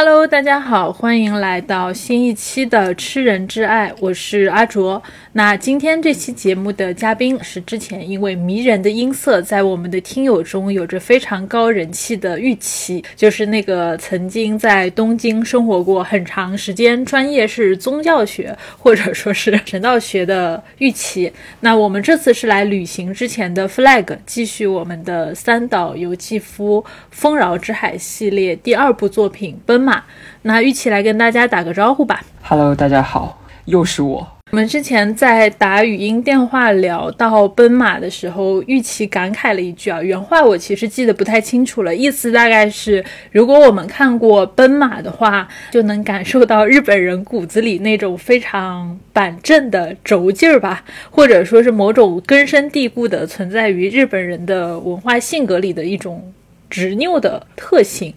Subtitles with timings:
[0.00, 5.02] Hello，大家好，欢迎来到新一期的《吃人之爱》，我是阿卓。
[5.32, 21.32] 那今天这期节目的嘉宾是之前因为迷人的音色在我们的听友中有着非常高人气的玉琪，就是那个曾经在东京生活过很长时间，专业是宗教学或者说是神道学的玉琪。
[21.58, 26.80] 那我们这次是来履行之前的 flag，继续我们的三岛由纪夫
[27.10, 29.98] 《丰饶之海》系列第二部作品《奔马》。
[30.42, 32.22] 那玉琪来跟大家打个招呼吧。
[32.42, 34.34] Hello，大家好，又是我。
[34.50, 56.32] 我们之前在打语音电话聊到奔马的时候，玉琪感慨了一句啊，原话我其实记得不太清楚了，意思大概是，如果我们看过奔马的话，就能感受到日本人骨子里那种非常板正的轴劲儿吧，或者说是某种根深蒂固的存在于日本人的文化性格里的一种
[56.70, 58.14] 执拗的特性。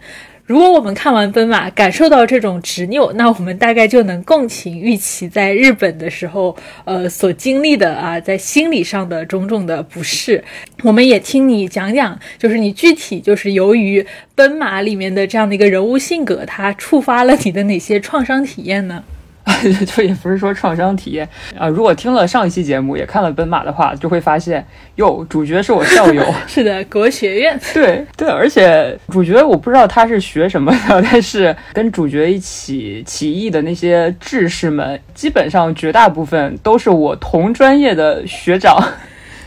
[0.51, 10.43] 如果我们看完奔马，感受到这种执拗，那我们大概就能共情玉琪在日本的时候，呃，所经历的啊，在心理上的种种的不适。
[10.83, 19.01] 我们也听你讲讲，就是你具体就是由于奔马里面的这样的一个人物性格，它触发了你的哪些创伤体验呢？
[19.87, 26.23] 就也不是说创伤体验啊、如果听了上一期节目，也看了奔马的话，就会发现，哟，主角是我校友。
[26.47, 27.59] 是的，国学院。
[27.73, 38.81] 对对，而且主角我不知道他是学什么的，但是跟主角一起起义的那些志士们，基本上绝大部分都是我同专业的学长。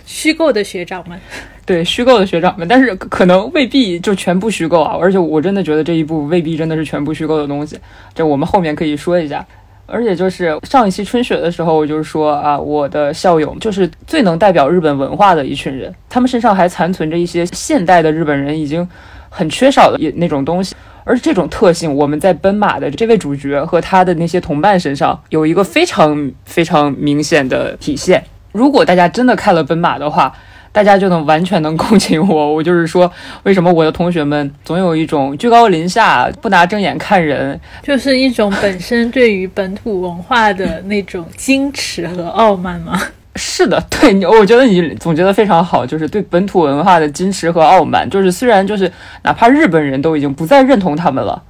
[0.06, 1.18] 虚构的学长们，
[1.64, 7.78] 对虚构的学长们，但是可能未必就全部虚构啊，而且我真的觉得这一部未必真的是全部虚构的东西，
[8.14, 9.44] 这我们后面可以说一下。
[9.86, 18.88] 而且就是上一期春雪的时候，我就是说啊，我的校友就是最能代表日本文化的一群人，他们身上还残存着一些现代的日本人已经
[19.28, 28.24] 很缺少的那种东西，而这种特性，我们在奔马的这位主角和他的那些同伴身上有一个非常非常明显的体现。
[28.52, 30.32] 如果大家真的看了奔马的话，
[30.74, 32.34] 大家就能完全能共情我。
[32.52, 33.08] 我就是说，
[33.44, 43.00] 为什么我的同学们总有一种居高临下、不拿正眼看人，就是一种本身对于本土文化的那种矜持和傲慢吗？
[43.36, 48.08] 是的，对你，我觉得你总结的非常好，就是对本土文化的矜持和傲慢。
[48.10, 48.90] 就是虽然就是
[49.22, 51.40] 哪怕日本人都已经不再认同他们了，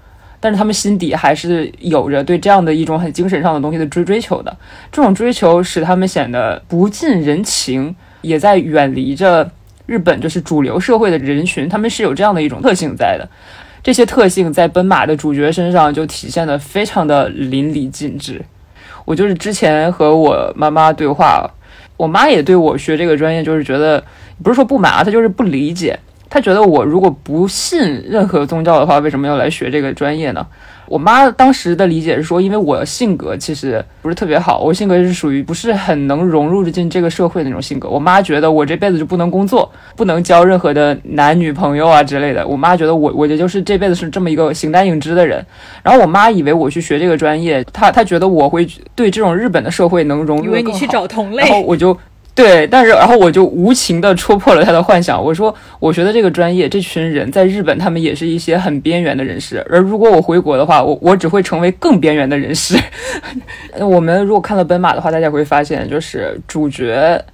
[0.41, 4.55] 但是他们心底还是有着对这样的一种很精神上的东西的追追求的。
[4.93, 9.49] 这种追求使他们显得不近人情，也在远离着
[9.87, 11.69] 日本就是主流社会的人群。
[11.69, 13.29] 他们是有这样的一种特性在的。
[13.83, 18.43] 这些特性在奔马的主角身上就体现的非常的淋漓尽致。
[19.05, 21.49] 我就是之前和我妈妈对话。
[21.97, 24.03] 我妈也对我学这个专业，就是觉得
[24.43, 25.97] 不是说不满啊，她就是不理解。
[26.29, 30.47] 她觉得我如果不信任何宗教的话，为什么要来学这个专业呢？
[30.87, 37.89] 我妈当时的理解是说，因为我性格其实不是特别好，我性格是属于不是很能融入进这个社会的那种性格。
[37.89, 42.47] 我妈觉得我这辈子就不能工作，不能交任何的男女朋友啊之类的。
[42.47, 45.45] 我妈觉得我我也就是这辈子是这么一个形单影只的人。
[45.83, 50.45] 然后我妈以为我去学这个专业，她她觉得我会对这种日本的社会能融入。
[50.45, 51.97] 以为你去找同类，然后我就。
[52.35, 55.17] 对，但是然后我就无情的戳破了他的幻想。
[55.23, 59.65] 我说，我学的这个专业，这群人在日本，他们也是一些很边缘的人士。
[59.71, 62.77] 而如果我回国的话，我我只会成为更边缘的人士。
[63.79, 67.25] 我们如果看了奔马的话，大家会发现，就是主角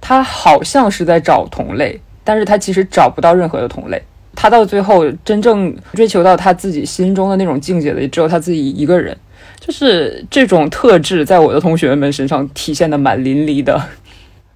[0.00, 4.02] 他好像是在找同类，但是他其实找不到任何的同类。
[4.34, 9.16] 他到最后真正追求到他自己心中的那种境界的，也只有他自己一个人。
[9.60, 13.80] 就是这种特质，在我的同学们身上体现的蛮淋漓的。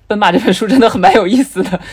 [0.08, 1.78] 奔马这本书真的很蛮有意思的。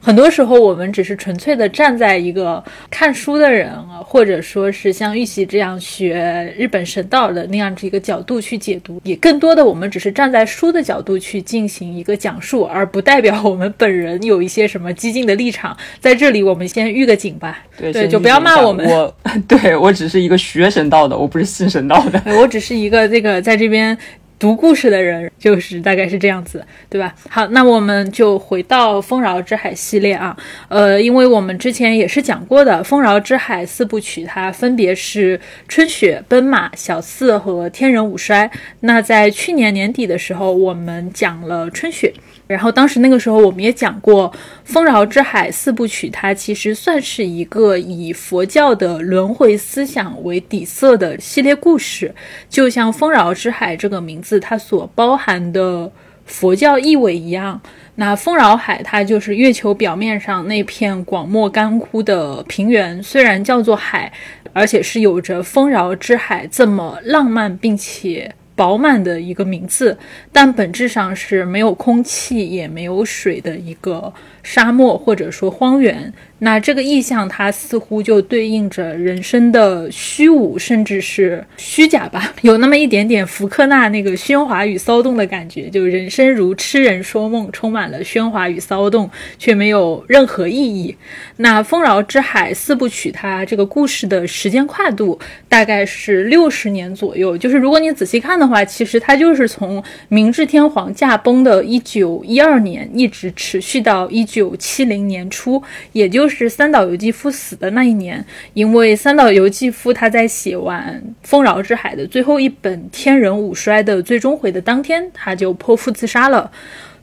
[0.00, 15.74] 很多时候，我们只是纯粹的站在一个看书的人啊，或者说是像玉玺这样学日本神道的那样子一个角度去解读，也更多的我们只是站在书的角度去进行一个讲述，而不代表我们本人有一些什么激进的立场。
[16.00, 18.86] 在这里，我们先预个警吧，对 对，就不要骂我们。
[18.86, 19.16] 我
[19.48, 23.96] 对我只是一个学神道的，我不是信神道的，我只是一个这个在这边。
[24.38, 27.14] 读故事的人就是大概是这样子，对吧？
[27.30, 30.36] 好，那我们就回到《丰饶之海》系列啊，
[30.68, 38.50] 呃，因为我们之前也是讲过的《丰饶之海》四部曲，它分别是春雪、奔马、小四和天人五衰。
[38.80, 42.12] 那在去年年底的时候，我们讲了春雪。
[42.46, 44.30] 然后当时那个时候我们也讲过，
[44.64, 52.14] 《丰饶之海》四部曲，它其实算是一个以佛教的轮回思想为底色的系列故事。
[52.48, 55.90] 就像《丰饶之海》这个名字，它所包含的
[56.26, 57.60] 佛教意味一样。
[57.96, 64.12] 那丰饶海，它就是月球表面上那片广漠干枯的平原，虽然叫做海。
[64.56, 68.32] 而且是有着“丰饶之海”这么浪漫并且。
[68.56, 69.96] 饱满的一个名字，
[70.32, 74.12] 但本质上是没有空气也没有水的一个
[74.44, 76.12] 沙漠或者说荒原。
[76.40, 85.70] 那这个意象，它似乎就对应着人生的虚无，甚至是虚假吧， 有那么一点点福克纳那个喧哗与骚动的感觉。
[85.70, 89.08] 就人生如痴人说梦，充满了喧哗与骚动，
[89.38, 90.94] 却没有任何意义。
[91.38, 95.18] 那《丰饶之海》四部曲，它这个故事的时间跨度
[95.48, 97.38] 大概是六十年左右。
[97.38, 106.50] 就是如果你仔细看的话，其实它就是从明治天皇驾崩的一九一二年，一直持续到一九七零年初，也就是。
[106.54, 116.50] 三岛由纪夫死的那一年，因为三岛由纪夫他在写完《丰饶之海》的最后一本《天人五衰》的最终回的当天，他就剖腹自杀了。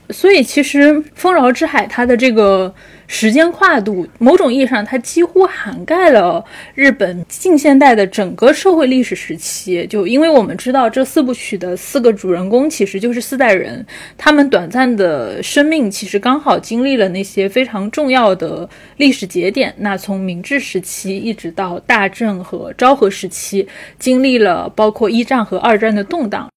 [0.09, 2.73] 所以，其实《丰饶之海》它的这个。
[3.13, 6.41] 时间跨度，某种意义上，它几乎涵盖了
[6.73, 9.85] 日本近现代的整个社会历史时期。
[9.87, 13.85] 就因为我们知道，这四部曲的四个主人公其实就是四代人，
[14.17, 19.73] 他们短暂的生命其实刚好经历了那些非常重要的历史节点。
[19.79, 23.67] 那从明治时期一直到大正和昭和时期，
[23.99, 26.47] 经历了包括一战和二战的动荡。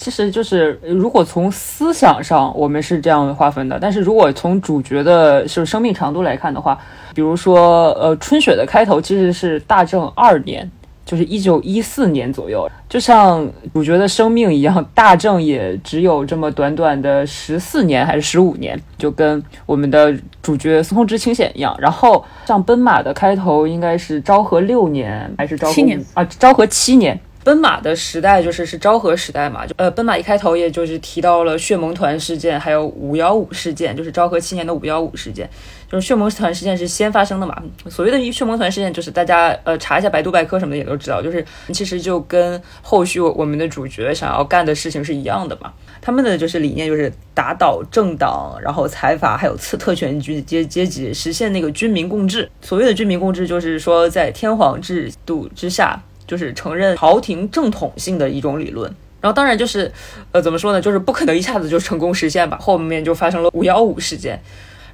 [0.00, 6.78] 其实就是，如果从思想上我们是这样划分的，但是如果从主角的是生命长度来看的话，
[7.14, 10.68] 比如说，呃，春雪的开头其实是大正二年，
[11.04, 21.76] 就是一九一四年左右，就像主角的生命一样，大正也只有这么短短的十四年还是十五年，就跟我们的主角司空之清显一样。
[21.78, 26.24] 然后像奔马的开头应该是昭和六年还是昭和七年啊？
[26.24, 27.20] 昭和七年。
[27.42, 35.48] 奔马的时代就是是昭和时代嘛，就呃，奔马一开头也就是提到了血盟团事件，还有五幺五事件，就是昭和七年的五幺五事件，
[35.90, 37.56] 就是血盟团事件是先发生的嘛。
[37.88, 41.42] 所谓的血盟团事件，就是大家呃查一下百度百科什么的也都知道，就是
[41.72, 45.72] 其实就跟后续我们的主角想要干的事情是一样的嘛。
[46.02, 52.50] 他们的就是理念就是打倒政党，然后财阀还有次特权阶阶阶级，实现那个军民共治。
[52.60, 56.02] 所谓的军民共治，就是说在天皇制度之下。
[56.30, 58.88] 就是承认朝廷正统性的一种理论，
[59.20, 59.90] 然后当然就是，
[60.30, 60.80] 呃，怎么说呢？
[60.80, 62.56] 就是不可能一下子就成功实现吧。
[62.60, 64.40] 后面就发生了五幺五事件，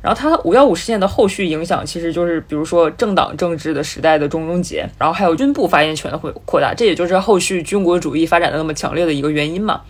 [0.01, 9.83] 然后它五幺五事件的后续影响，其实就是比如说政党政治的时代的中终结，然后还有军部发言权的会扩大，这也就是后续军国主义发展的那么强烈的一个原因嘛。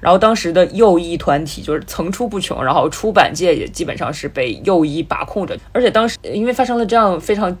[0.00, 7.54] 然后当时的右翼团体就是层出不穷，然后出版界也基本上是被右翼把控着，而且当时因为发生了这样非常。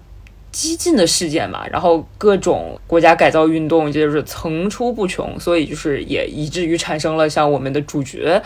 [0.52, 8.42] 激进的事件嘛，然后各种国家改造运动就是层出不穷，所以就是也以至于产生了像我们的主角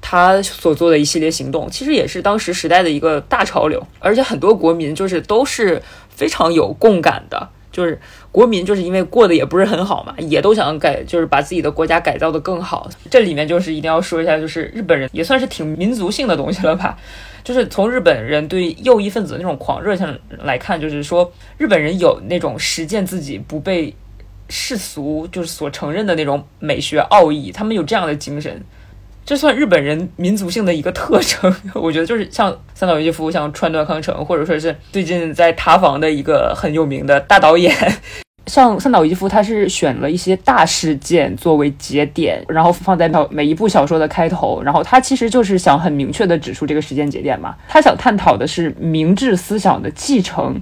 [0.00, 7.98] 他所做的一系列行动，其实也是当时时代的一个大潮流，而且很多国民就是都是非常有共感的，就是
[8.30, 12.88] 国民就是因为过得也不是很好嘛，也都想改，就是把自己的国家改造的更好。
[13.10, 16.96] 这里面就是一定要说一下，就是日本人也算是挺民族性的东西了吧。
[17.46, 23.94] 就是从日本人对右翼分子的那种狂热上来看，就是说日本人有那种实践自己不被
[24.48, 28.60] 世俗就是所承认的那种美学奥义，他们有这样的精神，
[29.24, 31.54] 这算日本人民族性的一个特征。
[31.74, 37.72] 我觉得就是像三岛由纪夫、像川端康成，或者说是最近在塌房的一个很有名的大导演。
[38.46, 47.56] 像三岛由纪夫，他是选了一些大事件作为节点，然后放在每一部小说的开头，然后他其实就是想很明确的指出这个时间节点嘛。
[47.68, 50.60] 他想探讨的是明治思想的继承，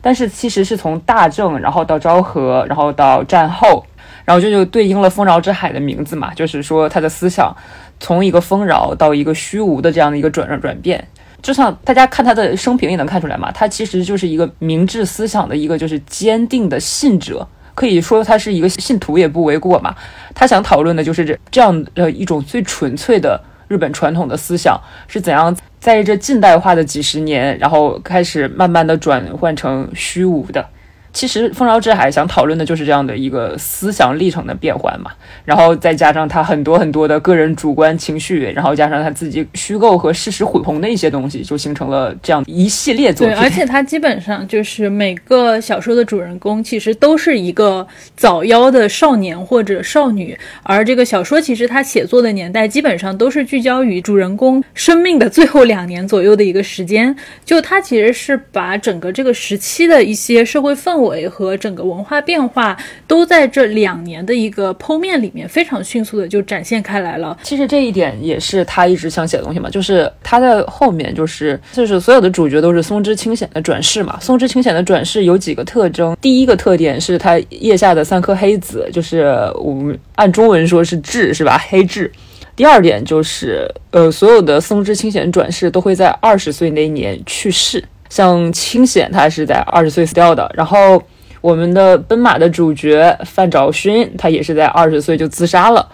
[0.00, 3.84] 但是其实是从大正，然后到昭和，然后到战后，
[4.24, 7.52] 然后这就对应了丰饶之海的名字嘛，就是说他的思想
[7.98, 11.08] 从一个丰饶到一个虚无的这样的一个转转变。
[11.46, 19.94] 就像大家看他的生平也能看出来嘛，他其实就是一个明治思想的一个就是坚定的信者，可以说他是一个信徒也不为过嘛。
[20.34, 24.76] 他想讨论的就是这这样的一种最纯粹的日本传统的思想
[25.06, 30.68] 是怎样在这近代化的几十年，然后开始慢慢的转换成虚无的。
[31.16, 35.10] 其实《丰饶之海》想讨论的就是这样的一个思想历程的变换嘛，
[35.46, 43.34] 然后再加上他很多很多的个人主观情绪，然后加上他自己虚构和事实混同的一些东西，就形成了这样一系列作品。
[43.34, 61.05] 对，而且他基本上就是每个小说的主人公其实都是一个早夭的少年或者少女，而这个小说其实他写作的年代基本上都是聚焦于主人公生命的最后两年左右的一个时间，就他其实是把整个这个时期的一些社会氛围。
[61.06, 67.36] 围和整个文化变化，都在这两年的一个剖面里面非常迅速的就展现开来了。
[67.42, 74.18] 其实这一点也是他一直想写的东西嘛，就是他在后面就是就是所有的主角都是松之清显的转世嘛。
[74.20, 81.58] 松之清显的转世有几个特征，第一个特点是他腋下的三颗黑子，就是我们按中文说是痣是吧？
[81.68, 82.10] 黑痣。
[82.54, 87.84] 第二点就是，呃，所有的松之清显转世都会在二十岁那一年去世。
[88.08, 90.50] 像清显，他是在二十岁死掉的。
[90.54, 91.02] 然后
[91.40, 95.88] 我们的奔马的主角范找勋，他也是在二十岁就自杀了。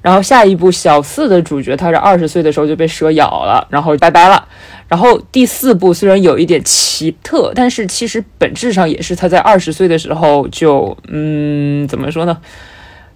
[0.00, 4.46] 然后下一部小四的主角，他是二十岁的时候就被蛇咬了，然后拜拜了。
[4.86, 12.38] 然后第四部虽然有一点奇特，但是其实本质上也是他在二十岁的时候就，嗯，怎么说呢，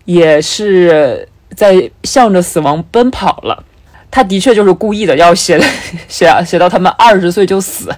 [0.04, 1.28] 也是。
[1.56, 3.64] 在向着死亡奔跑了，
[4.10, 5.58] 他的确就是故意的，要写
[6.06, 7.90] 写写到他们二十岁就死。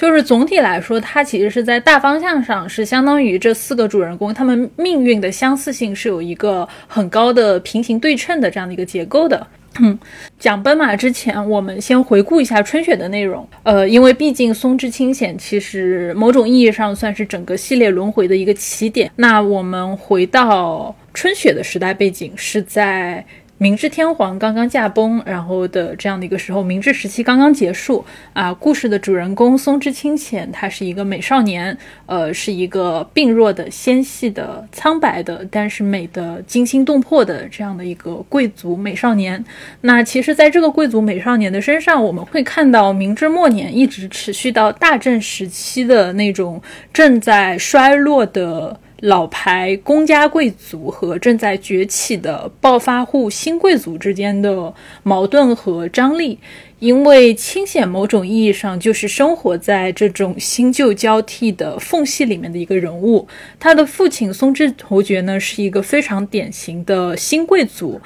[0.00, 9.46] 就是总体来说，它其实是在大方向上是相当于这四个主人公他们命运的相似性是有一个很高的平行对称的这样的一个结构的。
[9.78, 9.96] 嗯
[10.38, 13.46] 讲奔马之前，我们先回顾一下春雪的内容。
[13.62, 19.10] 呃，因为毕竟松之清显其实某种意义上算是整个系列轮回的一个起点。
[19.16, 20.96] 那我们回到。
[21.12, 23.22] 春雪的时代背景是在
[23.62, 28.02] 明治天皇刚刚驾崩，然后的这样的一个时候，明治时期刚刚结束
[28.32, 28.54] 啊。
[28.54, 31.76] 故事的主人公松之清浅，他是一个美少年，
[32.06, 39.44] 呃，是一个病弱的、纤细的、苍白的，但是美的惊心动魄的这样的一个贵族美少年。
[39.82, 46.62] 那其实，在这个贵族美少年的身上，我们会看到明治末年一直持续到大正时期的那种
[46.94, 48.80] 正在衰落的。
[49.00, 56.38] 老牌公家贵族和正在崛起的暴发户新贵族之间的矛盾和张力，
[56.78, 63.26] 因为清显某种意义上就是生活在这种新旧交替的缝隙里面的一个人物。
[63.58, 68.00] 他的父亲松之侯爵呢，是一个非常典型的新贵族。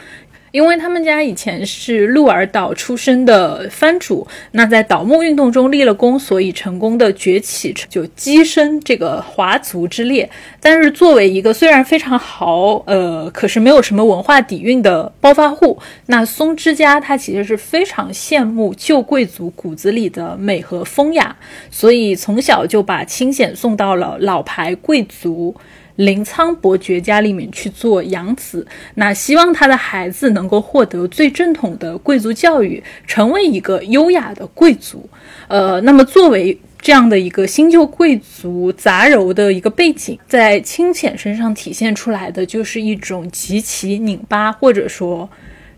[0.54, 10.30] 因为他们家以前是鹿儿岛出身的藩主，那在倒幕运动中立了功，所以成功的崛起，就跻身这个华族之列。
[10.60, 21.34] 但是作为一个虽然非常豪，呃，可是没有什么文化底蕴的暴发户，那松之家他其实是非常羡慕旧贵族骨子里的美和风雅，
[21.68, 25.56] 所以从小就把清显送到了老牌贵族。
[25.96, 35.08] 临沧伯爵家里面去做养子，那希望他的孩子能够获得最正统的贵族教育，成为一个优雅的贵族。
[35.46, 45.28] 呃，那么作为这样的一个新旧贵族杂糅的一个背景，在清浅身上体现出来的就是一种极其拧巴或者说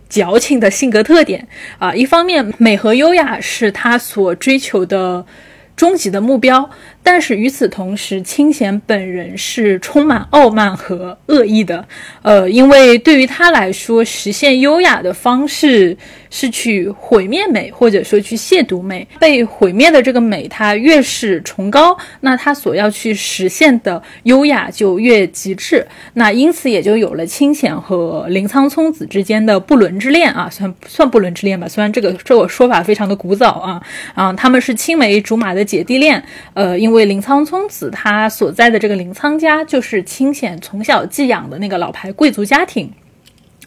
[0.08, 1.46] 矫情的性格特点
[1.78, 1.94] 啊。
[1.94, 5.25] 一方面，美和优雅是他所追求的
[5.76, 6.70] 终极的目标。
[7.09, 11.87] 但是与此同时，清闲本人是充满傲慢和恶意的。
[12.23, 15.97] 呃，因为对于他来说，实现优雅的方式
[16.31, 19.07] 是去毁灭美，或者说去亵渎美。
[19.21, 25.87] 被毁灭的这个美，它越是崇高，那他所要去实现的优雅就越极致。
[26.15, 31.69] 那因此也就有了清闲和林仓聪子之间的不伦之恋啊，算算不伦之恋吧。
[31.69, 33.81] 虽然这个这个说法非常的古早啊
[34.17, 36.21] 啊，他们是青梅竹马的姐弟恋。
[36.55, 42.91] 呃，因为为林仓聪子他所在的这个林仓家，就是清显从小寄养的那个老牌贵族家庭。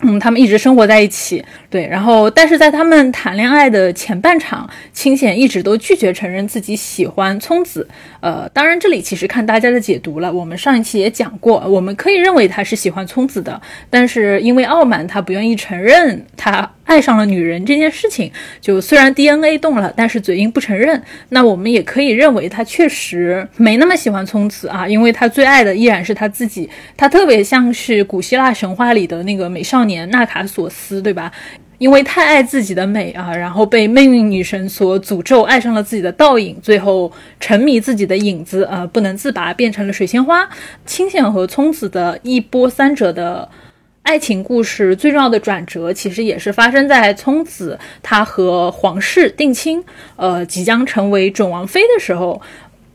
[0.01, 7.85] 嗯，他们一直生活在一起，对，然后，但是在他们谈恋爱的前半场，清显一直都拒绝承认自己喜欢聪子。
[8.21, 10.31] 呃，当然，这里其实看大家的解读了。
[10.31, 18.31] 我们上一期也讲过，我们可以认为他是喜欢聪子的，但是因为傲慢，他不愿意承认他爱上了女人这件事情。
[18.61, 21.01] 就虽然 DNA 动了，但是嘴硬不承认。
[21.27, 26.69] 那我们也可以认为他确实没那么喜欢聪子啊，因为他最爱的依然是他自己。
[26.95, 29.88] 他特别像是古希腊神话里的那个美少年。
[29.89, 31.29] 年纳卡索斯，对吧？
[31.79, 40.49] 因为太爱自己的美啊，然后被命运女神所诅咒，爱上了自己的倒影，最后沉迷自己的影子，呃，不能自拔，变成了水仙花。
[40.85, 43.47] 清显和聪子的一波三折的
[44.03, 49.81] 爱情故事，最重要的转折，其实也是发生在聪子她和皇室定亲，
[50.17, 52.41] 呃，即将成为准王妃的时候。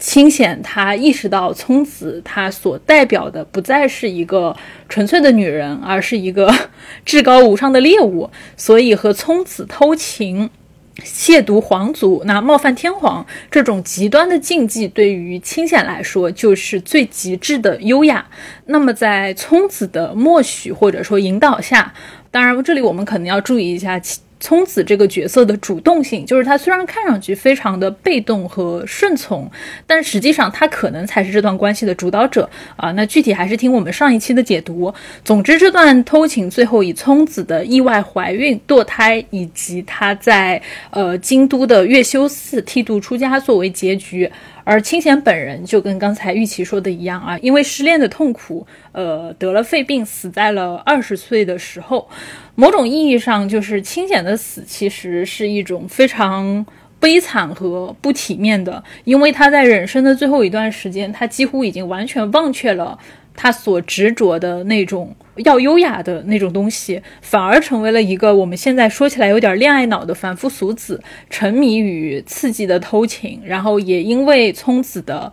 [0.06, 4.54] 清显他意识到聪子他所代表的不再是一个
[4.87, 6.54] 纯粹的女人，而是一个
[7.06, 10.50] 至高无上的猎物，所以和聪子偷情、
[10.99, 18.26] 亵渎皇族、那冒犯天皇这种极端的禁忌，对于清显来说就是最极致的优雅。
[18.66, 21.94] 那么在聪子的默许或者说引导下，
[22.30, 23.99] 当然这里我们可能要注意一下。
[24.45, 29.51] 聪子这个角色的主动性，就是他虽然看上去非常的被动和顺从，
[29.87, 32.47] 但实际上他可能才是这段关系的主导者
[32.77, 32.93] 啊。
[32.93, 34.93] 那具体还是听我们上一期的解读。
[35.25, 40.61] 总之，这段偷情最后以聪子的意外怀孕、堕胎以及他在
[40.91, 44.31] 呃京都的月修寺剃度出家作为结局。
[44.67, 52.07] 而清闲本人就跟刚才玉琪说的一样啊，因为失恋的痛苦，呃，得了肺病，死在了二十岁的时候。
[52.56, 56.64] 某种意义上，就是清闲的死其实是一种非常
[57.00, 62.99] 悲惨和不体面的，因为他在人生的最后一段时间，他几乎已经完全忘却了。
[63.37, 75.32] 他所执着的那种要优雅的那种东西，反而成为了一个我们现在说起来有点恋爱脑的凡夫俗子，沉迷于刺激的偷情，然后也因为聪子的。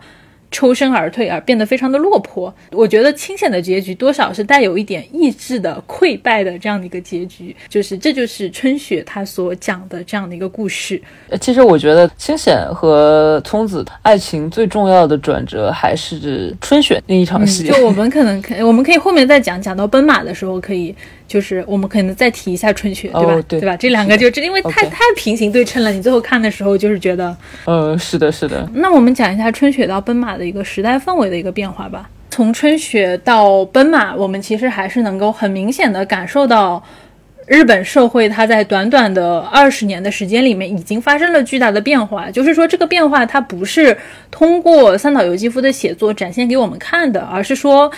[0.52, 11.00] 抽身而退而变得非常的落魄，我觉得清显的结局多少是带有一点意志的溃败的这样的一个结局，就是这就是春雪她所讲的这样的一个故事。
[11.40, 17.66] 其实我觉得清显和聪子爱情最重要的转折还是春雪那一场戏。
[17.66, 20.94] 就我们可能可我们可以后面再讲，讲到奔马的时候可以。
[21.32, 23.42] 就是我们可能再提一下春雪，对吧？
[23.48, 23.74] 对吧？
[23.74, 25.90] 这两个就这，因为太太平行对称了。
[25.90, 27.34] 你最后看的时候，就是觉得，
[27.64, 28.68] 呃，是的，是的。
[28.74, 32.10] 那我们讲一下春雪到奔马的一个时代氛围的一个变化吧。
[32.28, 36.84] 从春雪到奔马，我们其实还是能够很明显的感受到，
[37.46, 42.30] 日本社会它在短短的二十年的时间里面已经发生了巨大的变化。
[42.30, 43.96] 就是说，这个变化它不是
[44.30, 47.90] 通过三岛由纪夫的写作展现给我们看的，而是说。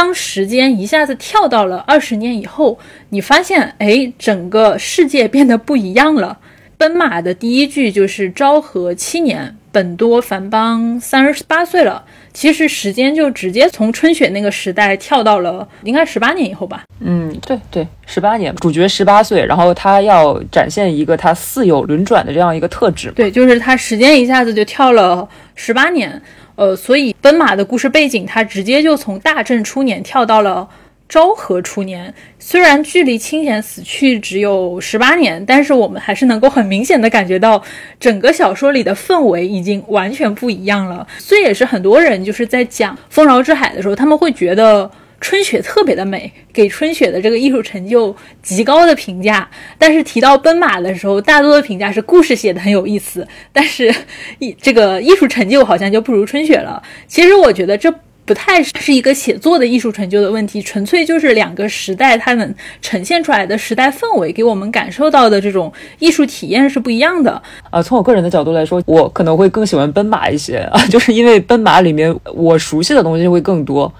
[0.00, 2.78] 当时间一下子跳到了二十年以后，
[3.10, 6.38] 你发现，哎，整个世界变得不一样了。
[6.78, 12.02] 奔马的第一句就是昭和七年，本多繁邦三十八岁了。
[12.32, 16.84] 其实时间就直接从春雪那个时代跳到了应该十八年以后吧。
[17.00, 23.10] 嗯，对对，十八年，主角十八岁，然后他要展现一个他似有轮转的这样一个特质。
[23.12, 26.20] 对，就是他时间一下子就跳了十八年。
[26.56, 30.68] 呃，所以奔马的故事背景，他直接就从大正初年跳到了
[31.08, 32.12] 昭和初年。
[32.38, 37.62] 虽然距离清闲死去只有十八年，但是我们还是能够很明显的感觉到，
[37.98, 41.06] 整个小说里的氛围已经完全不一样了。
[41.18, 44.90] 所以也是很多人就是在讲《丰饶之海》的时候，他们会觉得。
[45.20, 49.46] 春雪特别的美，给春雪的这个艺术成就极高的评价。
[49.76, 53.94] 但是提到奔马的时候，大多的评价是故事写的很有意思，但是
[54.38, 56.82] 艺这个艺术成就好像就不如春雪了。
[57.06, 67.42] 其实我觉得这不太是一个写作的艺术成就的问题，纯粹就是两个时代它能呈现出来的时代氛围，给我们感受到的这种艺术体验是不一样的。
[67.68, 73.92] 啊，从我个人的角度来说，我可能会更喜欢奔马一些啊，就是因为奔马里面我熟悉的东西会更多，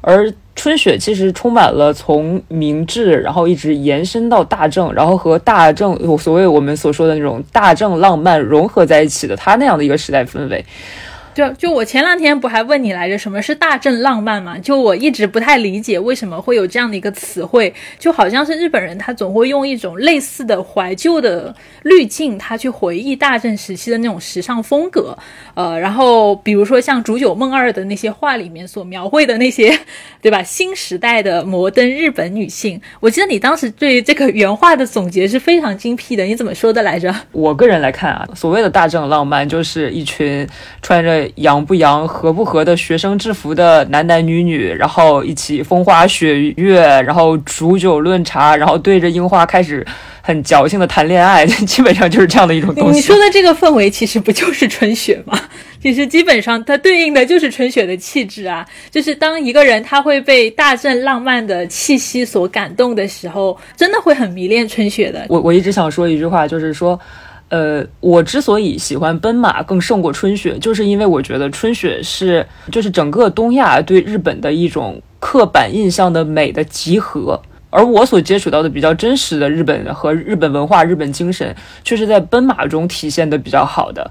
[0.00, 0.32] 而。
[0.54, 10.64] 春雪其实充满了从明治，然后一直延伸到大正，然后和大正所谓我们所说的那种大正浪漫融合在一起的，他那样的一个时代氛围。
[11.34, 14.58] 就就我前两天不还问你来着，什么是大正浪漫嘛？
[14.58, 25.16] 就我一直不太理解为什么会有这样的一个词汇，就好像是日本人他总会用一种类似的怀旧的滤镜，他去回忆大正时期的那种时尚风格。
[25.54, 29.74] 呃，然后比如说像竹久梦二的那些画里面所描绘的那些，
[30.20, 30.42] 对吧？
[30.42, 37.14] 新时代的摩登日本女性，我记得你当时对这个原画的总结是非常精辟的，你怎么说的来着？
[37.32, 40.46] 我个人来看啊，所谓的大正浪漫就是一群
[40.82, 41.21] 穿着。
[41.36, 49.86] 洋不洋、合不合的学生制服的男男女女，然后一起风花雪月，然后煮酒论茶，然后对着樱花开始
[50.20, 52.96] 很矫情的谈恋爱， 基本上就是这样的一种东西。
[52.96, 55.38] 你说的这个氛围，其实不就是春雪吗？
[55.82, 58.64] 其实基本上它对应的就是春雪的气质啊。
[58.90, 65.26] 就是当一个人他会被大正浪漫的气息所感动的时候，真的会很迷恋春雪的。
[65.28, 66.98] 我我一直想说一句话，就是说。
[67.52, 77.38] 呃，我之所以喜欢奔马更胜过春雪，就是因为我觉得春雪是就是整个东亚对日本的一种刻板印象的美的集合，
[77.68, 84.10] 而我所接触到的比较真实的日本和日本文化、日本精神，却是在奔马中体现的比较好的。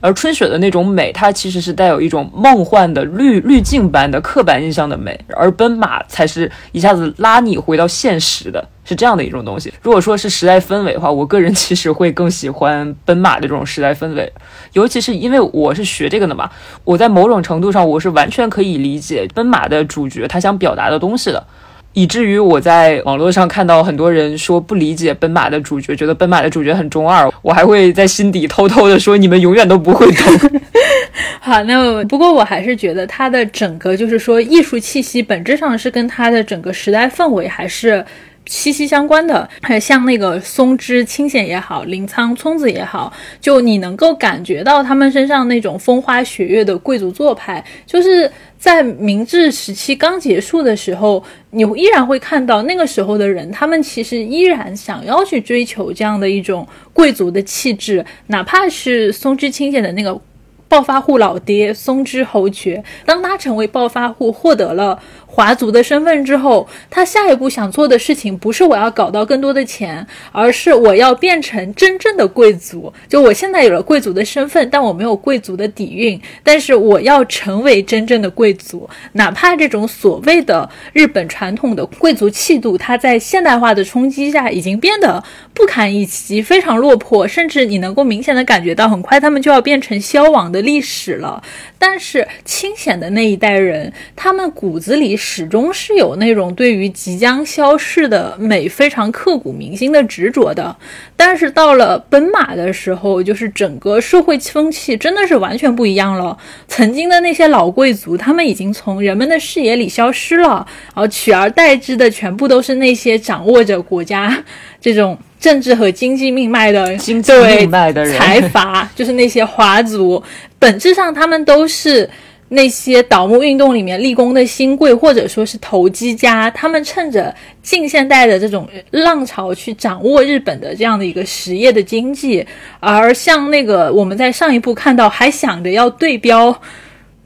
[0.00, 8.66] 而春雪的那种美，它其实是带有一种梦幻的滤滤镜般的刻板印象的美，而奔马才是一下子拉你回到现实的。
[8.82, 9.72] 是这样的一种东西。
[9.82, 14.32] 如果说是时代氛围的话，我个人 其实会更喜欢奔马的这种时代氛围，
[14.72, 16.50] 尤其是因为我是学这个的嘛，
[16.82, 21.46] 我在某种程度上我是完全可以理解奔马的主角他想表达的东西的，
[21.92, 30.50] 以至于我在网络上看到很多人说不理解奔马的主角，觉得奔马的主角很中二，我还会在心底偷偷的说你们永远都不会懂。
[31.40, 38.04] 好，那不过我还是觉得他的整个就是说艺术气息本质上是跟他的整个时代氛围还是。
[38.46, 48.28] 息息相关的，还有像那个松枝清显也好，林仓聪子也好，就你能够感觉到他们身上那种风花雪月的贵族做派，就是
[48.60, 60.20] 在明治时期刚结束的时候，你依然会看到那个时候的人，他们其实依然想要去追求这样的一种贵族的气质，哪怕是松枝清显的那个。
[60.68, 65.02] 暴发户老爹松之侯爵，当他成为暴发户，获得了。
[65.32, 72.92] 华族的身份之后，他下一步想做的事情不是我要搞到更多的钱，而是我要变成真正的贵族。
[73.08, 78.90] 就我现在有了贵族的身份，但我没有贵族的底蕴，但是我要成为真正的贵族。
[79.12, 85.22] 哪怕这种所谓的日本传统的贵族气度，它在现代化的冲击下已经变得
[85.54, 91.42] 不堪一击，非常落魄，甚至你能够明显的感觉到，很快他们就要变成消亡的历史了。
[91.78, 95.16] 但是清显的那一代人，他们骨子里。
[95.20, 100.74] 始终是有那种对于即将消逝的美非常刻骨铭心的执着的，
[101.14, 106.34] 但是到了奔马的时候，就是整个社会风气真的是完全不一样了。
[106.66, 114.42] 曾经的那些老贵族，他们已经从人们的视野里消失了，而取而代之的全部都是那些掌握着国家
[114.80, 120.22] 这种政治和经济命脉的经济命脉的人，财阀，就是那些华族，
[120.58, 122.08] 本质上他们都是。
[122.52, 127.32] 那些倒幕运动里面立功的新贵，或者说是投机家，他们趁着
[127.62, 132.44] 近现代的这种浪潮去掌握日本的这样的一个实业的经济，
[132.80, 136.60] 而像那个我们在上一部看到还想着要对标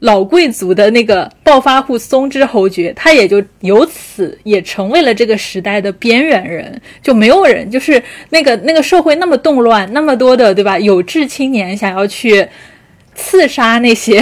[0.01, 10.77] 老贵族的那个暴发户松之侯爵，他也就由此也成为了这个时代的边缘人，就没有人就是那个那个社会那么动乱，那么多的对吧？
[10.77, 12.47] 有志青年想要去
[13.15, 14.21] 刺杀那些。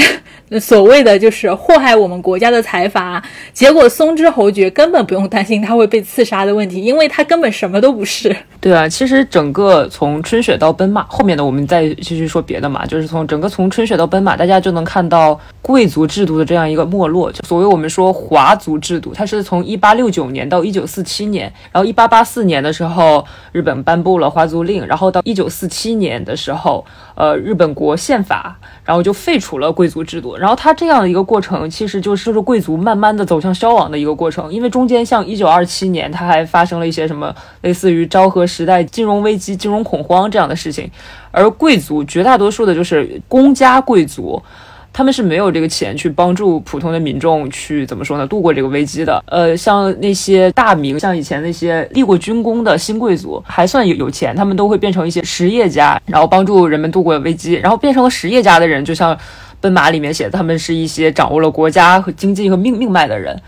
[0.60, 8.36] 所谓的就是祸害我们国家的财阀，结果松之侯爵根本不用担心他会被刺杀的问题，因为他根本什么都不是。
[8.60, 17.32] 对啊，其实整个从春雪到奔马，后面的我们再继续说别的嘛，就是从整个从春雪到奔马，大家就能看到贵族制度的这样一个没落。
[17.32, 30.36] 就所谓我们说华族制度，它是从一八六九年到一九四七年，然后一八八四年的时候，日本颁布了华族令，然后到一九四七年的时候，呃，日本国宪法，然后就废除了贵族制度。
[30.36, 34.54] 然后它这样的一个过程，其实就是就是贵族慢慢的走向消亡的一个过程。
[34.54, 40.92] 因为中间像一九二七年，它还发生了一些什么类似于昭和时代金融危机、金融恐慌这样的事情。
[41.32, 44.42] 而贵族绝大多数的就是公家贵族，
[44.94, 49.22] 他们是没有这个钱去帮助普通的民众去怎么说呢，度过这个危机的。
[49.28, 57.56] 呃，像那些大名，像以前那些立过军功的新贵族，还算有有钱，他们都会变成一些实业家，然后帮助人们度过危机。
[57.56, 59.18] 然后变成了实业家的人，就像。
[59.64, 63.42] 奔马里面写的，他们是一些掌握了国家和经济和命命脉的人，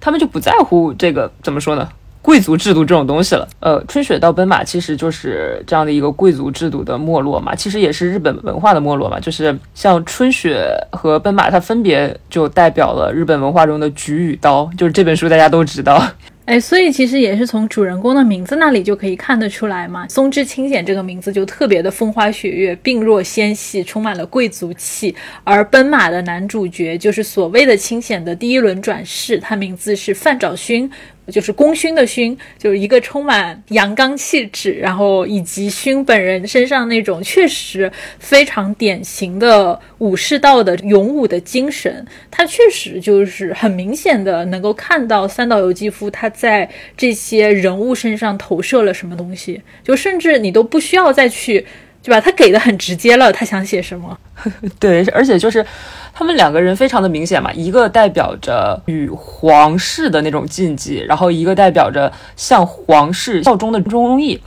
[0.00, 1.88] 他们就不在乎这个怎么说呢？
[2.22, 3.46] 贵族制度这种东西了。
[3.60, 9.18] 呃，春雪到奔马其实就是这样的一个贵族制度的没落嘛，其实也是日本文化的没落嘛。
[9.18, 16.02] 就是像春雪和奔马，它分别就代表了日本文化中的菊与刀，就是这本书大家都知道。
[16.44, 20.08] 哎，所以其实也是从主人公的名字那里就可以看得出来嘛。
[20.08, 25.14] 松之清显这个名字就特别的风花雪月、病弱纤细，充满了贵族气。
[25.44, 30.90] 而奔马的男主角就是所谓的清显的第一轮转世，他名字是范沼勋。
[31.32, 37.90] 就是功勋的勋，就是一个充满阳刚气质，然后以及勋本人身上那种确实
[38.20, 51.66] 非常典型的武士道的勇武的精神，他确实就是很明显的能够看到三岛由纪夫他在这些人物身上投射了什么东西，就甚至你都不需要再去。
[52.02, 52.20] 对吧？
[52.20, 54.18] 他给的很直接了，他想写什么？
[54.80, 55.64] 对，而且就是
[56.12, 64.40] 他们两个人非常的明显嘛，一个代表着与皇室的那种禁忌，然后一个代表着向皇室效忠的忠义。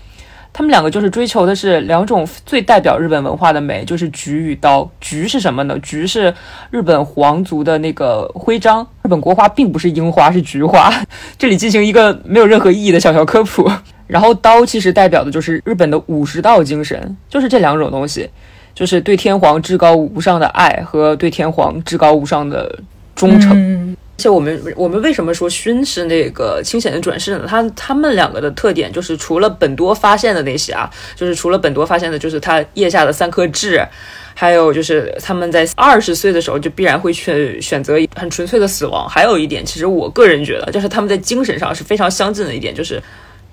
[0.57, 4.89] 他们两个就是追求的是两种最代表日本文化的美，就是菊与刀。
[5.01, 5.77] 菊是什么呢？
[5.79, 6.33] 菊是
[6.71, 10.89] 日本皇族的那个徽章，日本国花并不是樱花，是菊花。
[11.37, 13.69] 这里进行一个没有任何意义的小小科普。
[14.07, 18.29] 然后刀其实代表的就是日本的武士道精神，就是这两种东西，
[18.73, 22.79] 就是对天皇至高无上的爱和对天皇至高无上的
[23.13, 23.97] 忠诚。
[24.17, 27.45] 而且我们我们为什么说勋是那个清显的转世呢？
[27.47, 33.85] 他他们两个的特点就是除了本多发现的那些啊，就是除了本多发现的，就是他腋下的三颗痣，
[34.33, 39.07] 还有就是他们在二十岁的时候就必然会去选择很纯粹的死亡。
[39.09, 43.01] 还有一点，其实我个人觉得，就是他们在精神上是非常相近的一点，就是。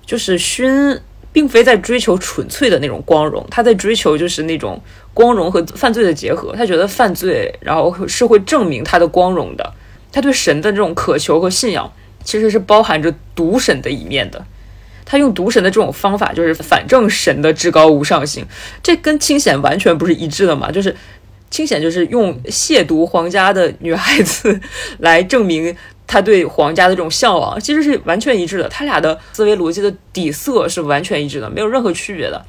[0.05, 0.99] 就是勋
[1.31, 4.77] 并非在追求纯粹的那种光荣，他在追求就是那种
[5.13, 6.53] 光荣和犯罪的结合。
[6.57, 9.73] 他觉得犯罪，然后是会证明他的光荣的。
[10.13, 11.91] 他对神的这种渴求和信仰，
[12.23, 14.45] 其实是包含着毒神的一面的。
[15.05, 18.45] 他用毒神的这种方法，就是反正神的至高无上性，
[18.81, 20.71] 这跟清显完全不是一致的嘛？
[20.71, 20.95] 就是
[21.49, 24.61] 清显就是用亵渎皇家的女孩子
[24.99, 25.75] 来证明
[26.07, 28.69] 他对皇家的这种向往，其实是完全一致的。
[28.69, 32.45] 他俩的思维逻辑的底色是完全一致的，没有任何区别的。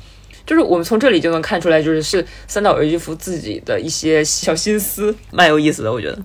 [0.47, 6.23] 就是我们从这里就能看出来，就是是三岛由纪夫自己的一些小心思，蛮有意思的，我觉得。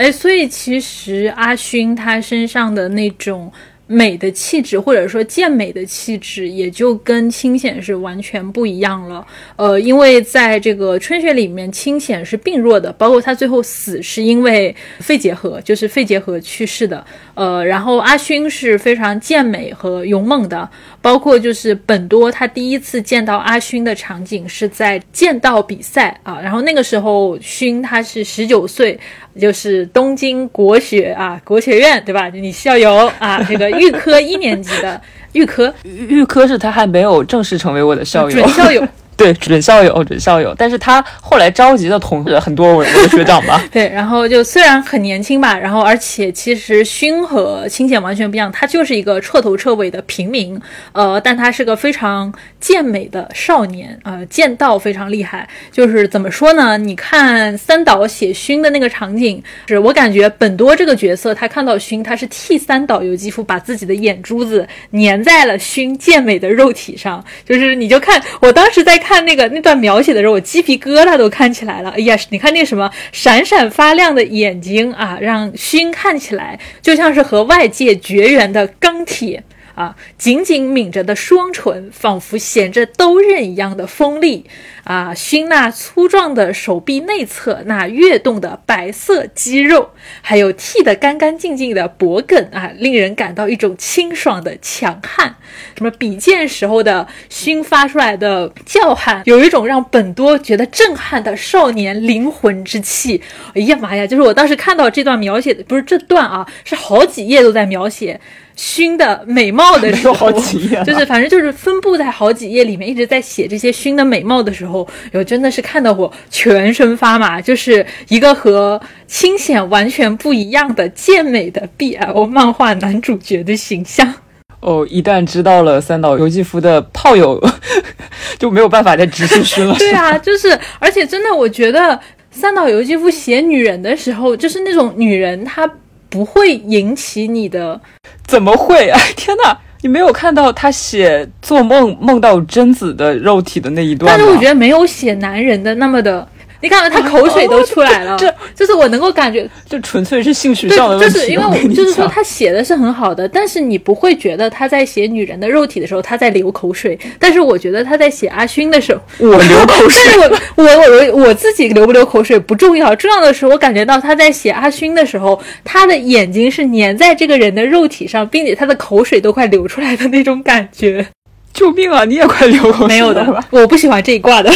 [0.00, 3.52] 哎，所以其实阿勋他身上的那种。
[3.92, 9.26] 美的气质，或者说健美的气质，也就跟清显是完全不一样了。
[9.56, 17.04] 呃，因为在这个春雪里面，清显是病弱的，包括他最后死是因为肺结核，就是肺结核去世的。
[17.34, 20.70] 呃，然后阿勋是非常健美和勇猛的，
[21.02, 29.00] 包括就是本多他第一次见到阿勋的场景是在剑道比赛啊，然后那个时候勋他是十九岁。
[29.38, 32.28] 就是东京国学啊，国学院对吧？
[32.30, 35.00] 你校友啊， 这个预科一年级的
[35.32, 38.86] 预科，预科是他还没有正式成为我的校友，准校友。
[39.20, 43.62] 对，准校友，准校友，但是他后来召集的同学很多我我的学长吧。
[43.70, 50.58] 对，然后就虽然很年轻吧，然后而且其实勋和清显完全不一样，他就是一个彻头彻尾的平民，
[50.92, 55.46] 呃，但他是个非常健美的少年，呃，剑道非常厉害。
[55.70, 56.78] 就是怎么说呢？
[56.78, 69.09] 你看三岛写勋的那个场景，是我感觉本多这个角色，他看到勋，他是替三岛由纪夫把自己的眼珠子粘在了勋健美的肉体上，就是你就看我当时在看。
[69.10, 71.90] 看那个那段描写的时候，我鸡皮疙瘩都看起来了。
[71.90, 79.42] 哎呀，你看那什么闪闪发亮的眼睛啊，让熏看起来就像是和外界绝缘的钢铁。
[79.80, 84.44] 啊，紧紧抿着的双唇，仿佛衔着刀刃一样的锋利。
[84.84, 89.90] 啊，熏那粗壮的手臂内侧那跃动的白色肌肉，
[90.20, 95.36] 还有剃得干干净净的脖梗啊，令人感到一种清爽的强悍。
[95.76, 103.22] 什么比剑时候的熏发出来的叫喊，有一种让本多觉得震撼的少年灵魂之气。
[103.54, 104.06] 哎呀妈呀！
[104.06, 108.20] 就是我当时看到这段描写的，不是这段啊，是好几页都在描写。
[108.62, 110.30] 熏的美貌的时候，
[110.84, 124.12] 就是反正就是分布在好几页里面，一直在写这些熏的美貌的时候，有真的是看到我全身发麻，就是一个和清显完全不一样的健美的 BL 漫画男主角的形象。
[124.60, 127.42] 哦，一旦知道了三岛由纪夫的炮友，
[128.38, 129.74] 就没有办法再直视熏了。
[129.80, 131.98] 对啊，就是而且真的，我觉得
[132.30, 135.66] 三岛由纪夫写女人的时候，就是那种女人她。
[136.10, 137.80] 不会引起你的，
[138.26, 138.90] 怎么会？
[138.90, 139.56] 啊， 天哪！
[139.82, 144.16] 你没有看到他写做梦梦到贞子的肉体的那一段吗？
[144.18, 146.28] 但是我觉得没有写男人的那么的。
[146.60, 151.14] 你看看他口水都出来了， 这就是我能够感觉，就纯粹是性取向的问题。
[151.14, 156.98] 就是因为我就是说他写的是很好的，但是你不会觉得他在写女人的肉体的时候他在流口水。
[157.18, 160.02] 但是我觉得他在写阿勋的时候，我 流口水。
[160.06, 160.72] 但是我我
[161.16, 171.06] 我我自己流不流口水不重要，重要的是我感觉到他在写阿勋的时候，他的眼睛是粘在这个人的肉体上，并且他的口水都快流出来的那种感觉。
[171.52, 172.04] 救命啊！
[172.04, 174.52] 你也快流口水没有的，我不喜欢这一挂的。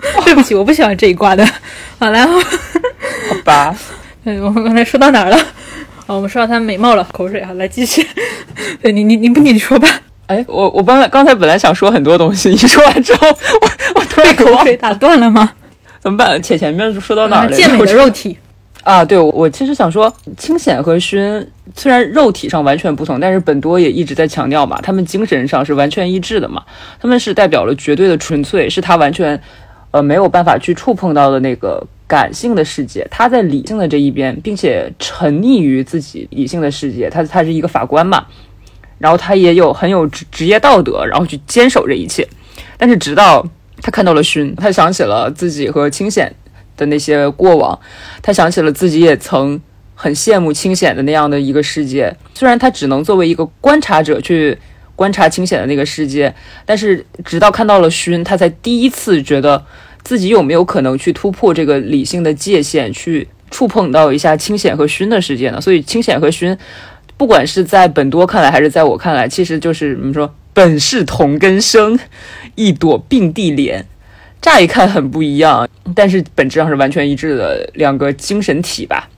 [0.24, 1.44] 对不起，我不喜欢这一卦的。
[1.98, 3.74] 好，然后好吧。
[4.24, 5.36] 对， 我们刚才说到哪儿了？
[6.06, 7.40] 哦，我们说到她美貌了，口水。
[7.40, 8.06] 啊，来继续。
[8.80, 9.88] 对你，你，你不，你说吧。
[10.26, 15.50] 哎，我，我刚才刚才本来想说很多东西，你说完之后，我我突然口水打断了吗？
[16.00, 16.40] 怎么办？
[16.42, 17.56] 且前面说到哪儿了？
[17.56, 18.38] 健美的肉体
[18.84, 26.62] 啊，对，我其实想说，清显和熏虽然肉体上完全不同，但是本多也一直在强调嘛，他们精神上是完全一致的嘛。
[27.00, 29.40] 他们是代表了绝对的纯粹，是他完全。
[29.90, 37.08] 呃，没有办法去触碰到的那个感性的世界，他在理性的这一边，并且沉溺于自己理性的世界。
[37.08, 38.26] 他他是一个法官嘛，
[38.98, 42.28] 然后他也有很有职职业道德，然后去坚守这一切。
[42.76, 43.46] 但是直到
[43.80, 46.34] 他看到了勋，他想起了自己和清显
[46.76, 47.78] 的那些过往，
[48.20, 49.58] 他想起了自己也曾
[49.94, 52.14] 很羡慕清显的那样的一个世界。
[52.34, 54.58] 虽然他只能作为一个观察者去。
[54.98, 56.34] 观察清显的那个世界，
[56.66, 59.64] 但是直到看到了熏，他才第一次觉得
[60.02, 65.60] 自己有没有可能去突破这个理性的界限，去触碰到一下清显和熏的世界呢？
[65.60, 66.58] 所以清显和熏，
[67.16, 71.96] 不管是在本多看来，还是在我看来，其实就是怎么说，本是同根生，
[72.56, 73.86] 一朵并蒂莲。
[74.42, 79.08] 乍一看很不一样，但是本质上是完全一致的两个精神体吧。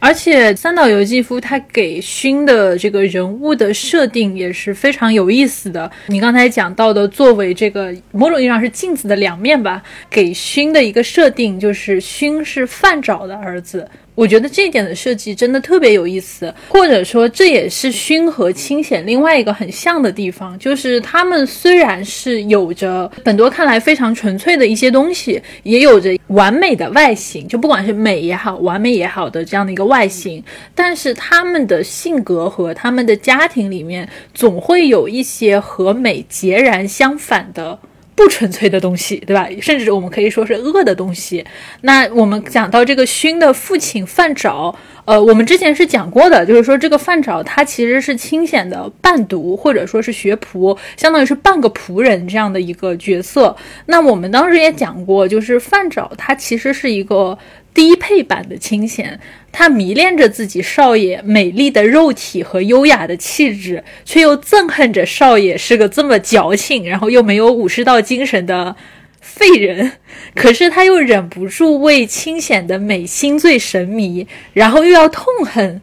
[0.00, 5.88] 而且三岛由纪夫他给勋的这个人物的设定也是非常有意思的。
[6.08, 13.88] 你刚才讲到的，作为这个某种意义上是镜子的两面吧，给勋的一个设定就是勋是范沼的儿子。
[14.20, 37.78] 我觉得这一点的设计真的特别有意思，或者说这也是熏和清显另外一个很像的地方，就是他们虽然是有着很多看来非常纯粹的一些东西，也有着完美的外形，就不管是美也好，完美也好的这样的一个外形，但是他们的性格和他们的家庭里面总会有一些和美截然相反的。
[38.20, 39.48] 不纯粹的东西，对吧？
[39.62, 41.42] 甚至我们可以说是恶的东西。
[41.80, 44.74] 那我们讲到这个勋的父亲范沼，
[45.06, 53.56] 呃，我们之前是讲过的，就是说这个范沼他其实是清显的伴读或者说是学仆，相当于是半个仆人这样的一个角色。
[53.86, 57.38] 那我们当时也讲过，就是范沼他其实是一个。
[57.72, 59.18] 低配版的清闲，
[59.52, 68.74] 他迷恋着自己少爷美丽的肉体和优雅的气质，却又憎恨着少爷是个这么矫情，然后又没有武士道精神的
[69.20, 69.92] 废人。
[70.34, 75.80] 可是他又忍不住为清闲的美心醉神迷，然后又要痛恨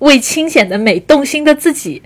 [0.00, 2.02] 为清闲的美动心的自己。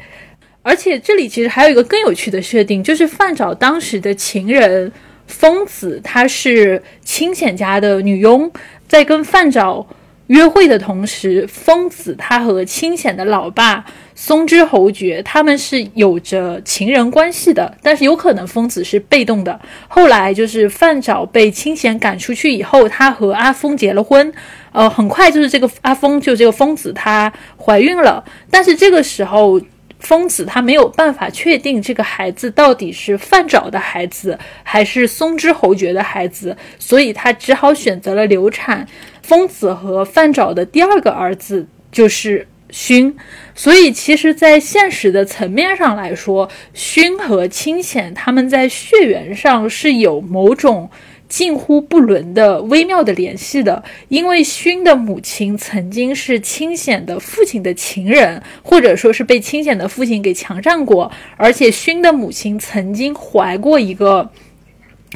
[0.63, 4.91] 而且这里其实还有一个更有趣的设定，就是范找当时的情人
[5.27, 8.51] 疯子，她是清闲家的女佣。
[8.87, 9.85] 在跟范沼
[10.29, 19.61] 约会的同时，疯子他和清显的老爸松之侯爵他们是有着情人关系的，但是有可能疯子是被动的。
[19.87, 24.33] 后来就是范沼被清显赶出去以后，他和阿峰结了婚。
[24.73, 29.61] 呃，很快就是这个阿峰，就这个疯子她怀孕了，但是这个时候。
[29.99, 38.87] 疯子他没有办法确定这个孩子到底是范沼的孩子还是松之侯爵的孩子，所以他只好选择了流产。
[39.23, 43.17] 疯子和范沼的第二个儿子就是熏，
[43.55, 50.91] 所以其实，在现实的层面上来说，熏和清显他们在血缘上是有某种。
[51.29, 64.31] 近乎不伦的微妙的联系的，因为熏的母亲曾经是清显的父亲的情人，或者说是被清显的父亲给强占过，而且熏的母亲曾经怀过一个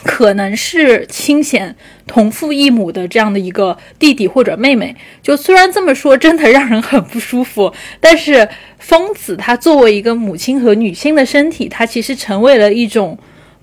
[0.03, 4.97] 可能是清显同父异母的这样的一个弟弟或者妹妹。
[5.23, 13.17] 就虽然这么说，真的让人很不舒服， 但是疯子他作为一个母亲和女性的身体，他其实成为了一种。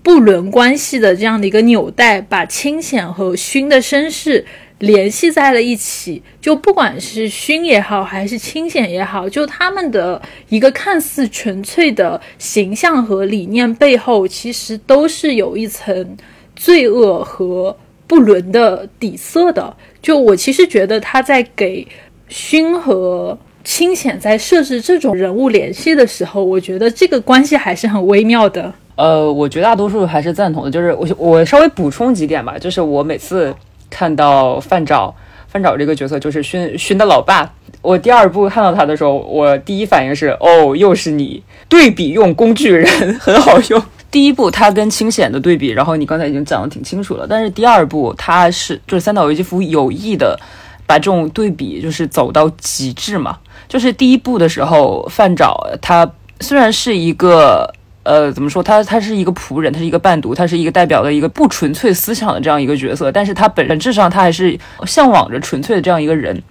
[0.08, 4.46] 不伦关系的这样的一个纽带，把清显和熏的身世
[4.80, 6.24] 联系在了一起。
[6.40, 16.16] 就不管是熏也好，还是清显也好，就他们的一个看似纯粹的形象和理念背后，其实都是有一层
[16.56, 17.76] 罪恶和
[18.08, 19.76] 不伦的底色的。
[20.02, 21.86] 就我其实觉得他在给
[22.30, 28.74] 熏和清显在设置这种人物联系的时候，我觉得这个关系还是很微妙的。
[28.98, 33.56] 呃，我绝大多数还是赞同的，就是我我稍微补充几点吧，就是我每次
[33.92, 35.14] 看到范沼
[35.48, 42.88] 范沼这个角色，就是勋勋的老爸，我第二部看到他的时候，我第一反应是哦，又是你，对比用工具人
[43.22, 43.80] 很好用。
[44.10, 50.40] 第一部他跟清显的对比，然后你刚才已经讲的挺清楚了，但是第二部他是就是三岛由纪夫有意的
[50.88, 57.72] 把这种对比就是走到极致嘛，就是第一部的时候，范沼他虽然是一个。
[58.08, 58.64] 呃，怎么说？
[58.64, 63.12] 他他是一个仆人，他是一个伴读，他是一个代表的一个不纯粹思想的这样一个角色。
[63.12, 66.42] 但是他本本质上，他还是向往着纯粹的这样一个人。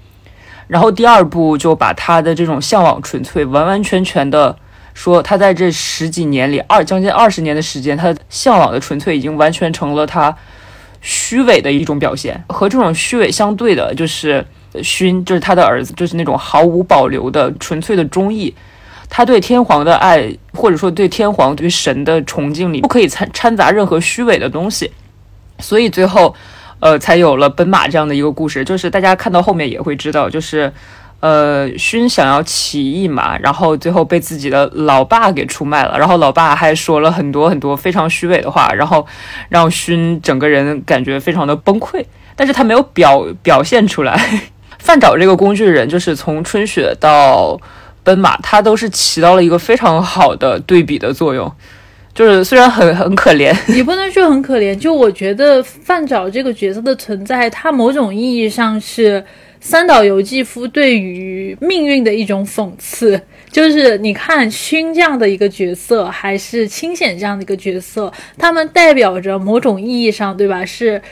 [0.69, 4.55] 然后第二部就把他的这种向往纯粹，完完全全的
[4.93, 10.37] 说，他在这十几年里，二将近二十年的时间，他向往的纯粹已经完全成了他
[11.01, 12.45] 虚伪的一种表现。
[12.49, 14.45] 和这种虚伪相对的，就是
[14.83, 18.55] 勋，就是他的儿子，就是那种毫无保留的纯粹的忠义。
[19.09, 24.91] 他对天皇的爱，或者说对天皇对神的崇敬里，不可以掺掺杂任何虚伪的东西，
[25.61, 26.35] 所以最后，
[26.81, 28.65] 呃，才有了奔马这样的一个故事。
[28.65, 30.71] 就是大家看到后面也会知道，就是，
[31.21, 39.07] 呃，勋想要起义嘛，然后最后被自己的老爸给出卖了，然后老爸还说了很多很多非常虚伪的话，然后
[39.49, 44.43] 让勋整个人感觉非常的崩溃，但是他没有表表现出来。
[44.79, 47.59] 范沼这个工具人，就是从春雪到。
[48.07, 51.53] 奔马，它都是起到了一个非常好的对比的作用，
[52.15, 54.73] 就是虽然很很可怜，也不能说很可怜。
[54.79, 59.25] 就我觉得范沼这个角色的存在，它某种意义上是
[59.61, 63.21] 三岛由纪夫对于命运的一种讽刺。
[63.51, 70.65] 就是你看勋这样的一个角色，还是清显这样的一个角色，他们代表着某种意义上，对吧？
[70.65, 71.03] 是。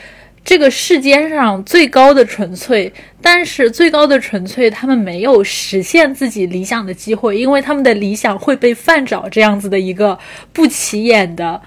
[0.45, 10.17] 这个世间上最高的纯粹，但是最高的纯粹，他们没有实现自己理想的机会，因为他们的理想会被范找这样子的一个
[10.53, 11.59] 不起眼的、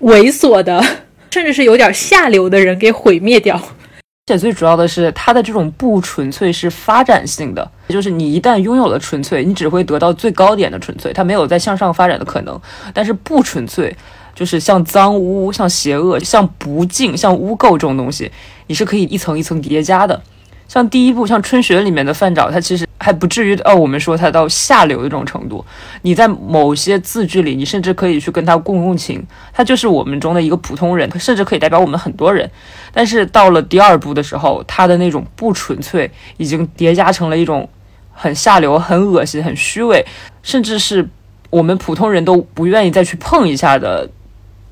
[0.00, 0.82] 猥琐的，
[1.30, 3.56] 甚至是有点下流的人给毁灭掉。
[3.56, 12.58] 而且最主要的是，它的这种不纯粹是发展性的，就是你一旦拥有了纯粹，你只会得到最高点的纯粹，它没有再向上发展的可能。
[12.94, 13.94] 但是不纯粹，
[14.34, 18.30] 就是像脏污、像邪恶、像不敬、像污垢这种东西，
[18.66, 20.20] 你是可以一层一层叠加的。
[20.66, 25.64] 像第一部像春雪里面的范沼，它其实还不至于哦，我们说它到下流的这种程度。
[26.02, 32.50] 你在某些字句里，你甚至可以去跟他共共情，他就是我们中的一个普通人，他甚至可以代表我们很多人。
[32.92, 37.68] 但是到了第二部的时候，他的那种不纯粹已经叠加成了一种
[38.10, 40.04] 很下流、很恶心、很虚伪，
[40.42, 41.06] 甚至是
[41.50, 44.08] 我们普通人都不愿意再去碰一下的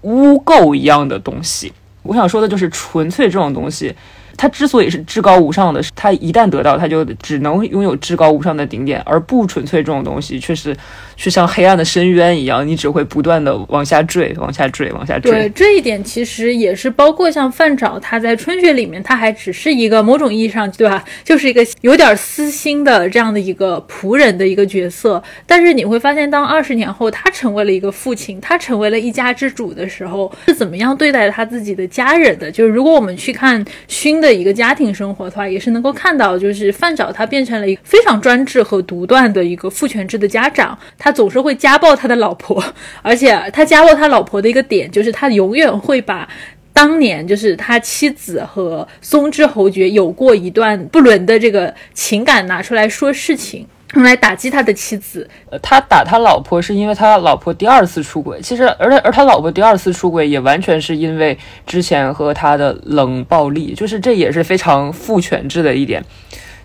[0.03, 1.73] 污垢一样的东西。
[2.03, 3.95] 我想说的就是纯粹这种东西。
[4.37, 10.75] 他之所以是至高无上的，是它一旦得到，他就只能拥有至高无上的顶点，而不纯粹这种东西，却是
[11.17, 15.31] 却像黑暗的深渊一样，你只会不断的往下坠，往下坠，往下坠。
[15.31, 21.05] 对这一点，其实也是包括像范沼，他在春雪里面，他还只是一个某种意义上，对吧？
[21.25, 25.23] 就是一个有点私心的这样的一个仆人的一个角色。
[25.47, 32.51] 但是你会发现，当二十年后他成为了一个父亲，他成为了一家之主的时候，是怎么样对待他自己的家人的？
[32.51, 34.22] 就是如果我们去看熏。
[34.23, 42.65] 的一个家庭生活的话，也是能够看到，就是范找他变成了一个非常专制和独断的一个父权制的家长，他总是会家暴他的老婆，
[43.03, 46.29] 而且他家暴他老婆的一个点就是他永远会把
[46.73, 53.67] 当年就是他妻子和松之侯爵有过一段不伦的这个情感拿出来说事情。
[53.95, 58.41] 用来打击他的妻子，呃，他打他老婆是因为他老婆第二次出轨。
[58.41, 61.37] 其实，而而他老婆第二次出轨也完全是因为
[61.67, 66.03] 之前和他的冷暴力，就是这也是非常父权制的一点，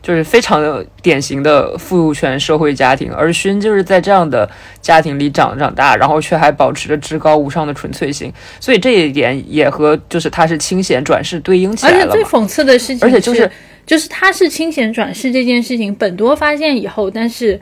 [0.01, 3.11] 就是非常典型的父权社会家庭。
[3.11, 4.49] 而勋就是在这样的
[4.81, 11.97] 家庭里长长大，然后却还保持着至高无上的纯粹性，所以这一点也和就是他是清闲转世对应起来了。
[11.97, 13.51] 而且最讽刺的事情，而且就是。
[13.87, 17.59] 就是他是清闲转世这件事情，本多发现以后，但是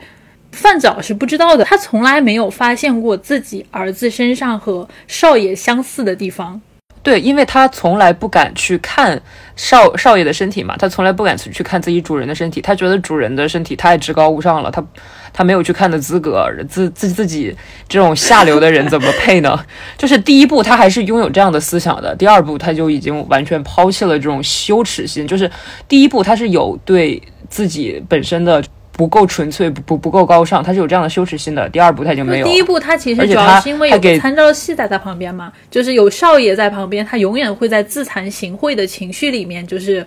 [0.50, 1.64] 范早是不知道的。
[1.64, 6.60] 他从来没有发现过自己儿子身上和少爷相似的地方。
[7.06, 9.22] 对，因为他从来不敢去看
[9.54, 14.84] 少少爷的身体嘛，他从来不敢去看自己主人的身体，他觉得主人的身体太至高无上了，他
[15.32, 17.56] 他没有去看的资格，自自自己
[17.88, 19.56] 这种下流的人怎么配呢？
[19.96, 25.48] 就是第一步他还是拥有这样的思想的，第二步他就已经完全抛弃了这种羞耻心，就是
[25.86, 28.60] 第一步他是有对自己本身的。
[28.96, 31.68] 不够纯粹，不不不够高尚，他是有这样的羞耻心的。
[31.68, 32.46] 第二部他已经没有。
[32.46, 40.04] 第一部他其实主要是因为有参照系在他旁边嘛，就是有少爷在旁边，他永远会在自惭形秽的情绪里面，就是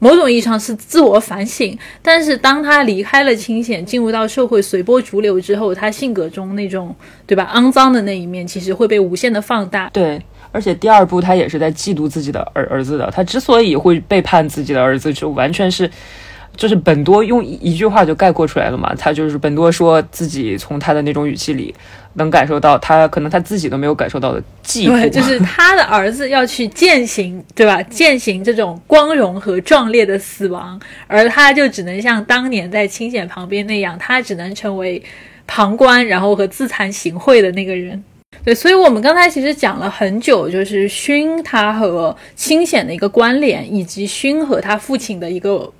[0.00, 1.78] 某种意义上是自我反省。
[2.02, 6.92] 但是当他离开了清显，进入到社会随波逐流之后，他性格中那种
[7.28, 9.88] 对吧肮脏的那一面，其实会被无限的放大。
[9.92, 10.20] 对，
[10.50, 13.08] 而且第二部他也是在嫉妒自己的儿儿子的。
[13.14, 15.88] 他之所以会背叛自己的儿子，就完全是。
[16.56, 21.74] 就是本多用一一句话就概括出来了嘛，他就是本多说自己从他的那种语气里
[22.14, 27.82] 能感受到他可能他自己都没有感受到的嫉妒，对，就是他的儿子要去践行，对吧？
[27.82, 35.02] 践行这种光荣和壮烈的死亡，而他就只能像当年在清显旁边那样，他只能成为
[35.48, 38.02] 旁观，然后和自惭形秽的那个人。
[38.44, 45.72] 对，所以我们刚才其实讲了很久，就是勋他和清显的一个关联，以及勋和他父亲的一个。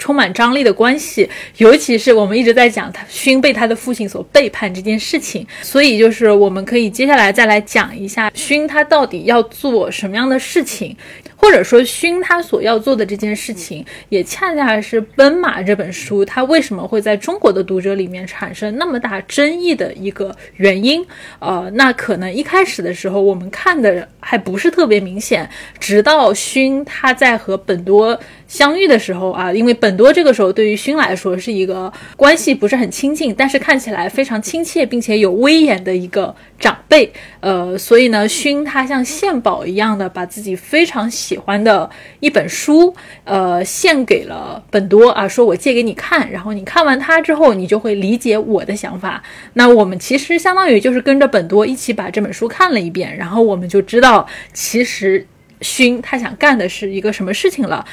[0.00, 1.28] 充满张力的关系，
[1.58, 10.96] 尤其是我们一直在讲他勋被他的父亲所背叛这件事情，所以就是我们可以接下来再来讲一下勋他到底要做什么样的事情。
[11.36, 21.02] 或者说，勋他所要做的这件事情，也恰恰是《奔马》这本书它为什么会在中国的读者里面产生那么大争议的一个原因。
[21.38, 25.48] 呃，那可能一开始的时候，我们看的还不是特别明显，
[25.78, 28.20] 直到勋他在和本多
[28.50, 37.12] 相遇的时候啊，因为本多这个时候对于勋来说是一个关系不是很亲近，但是看起来非常亲切并且有威严的一个长辈。
[37.38, 41.88] 呃，所以呢，勋他像献宝一样的把自己非常喜欢的
[42.18, 42.92] 一本书，
[43.22, 49.22] 呃，献给了本多啊，说我借给你看，然后你看完它之后，你就会理解我的想法。
[49.52, 55.24] 那我们其实相当于就是跟着本多一起把这本书看了一遍，然后我们就知道，其实
[55.60, 57.86] 勋他想干的是一个什么事情了。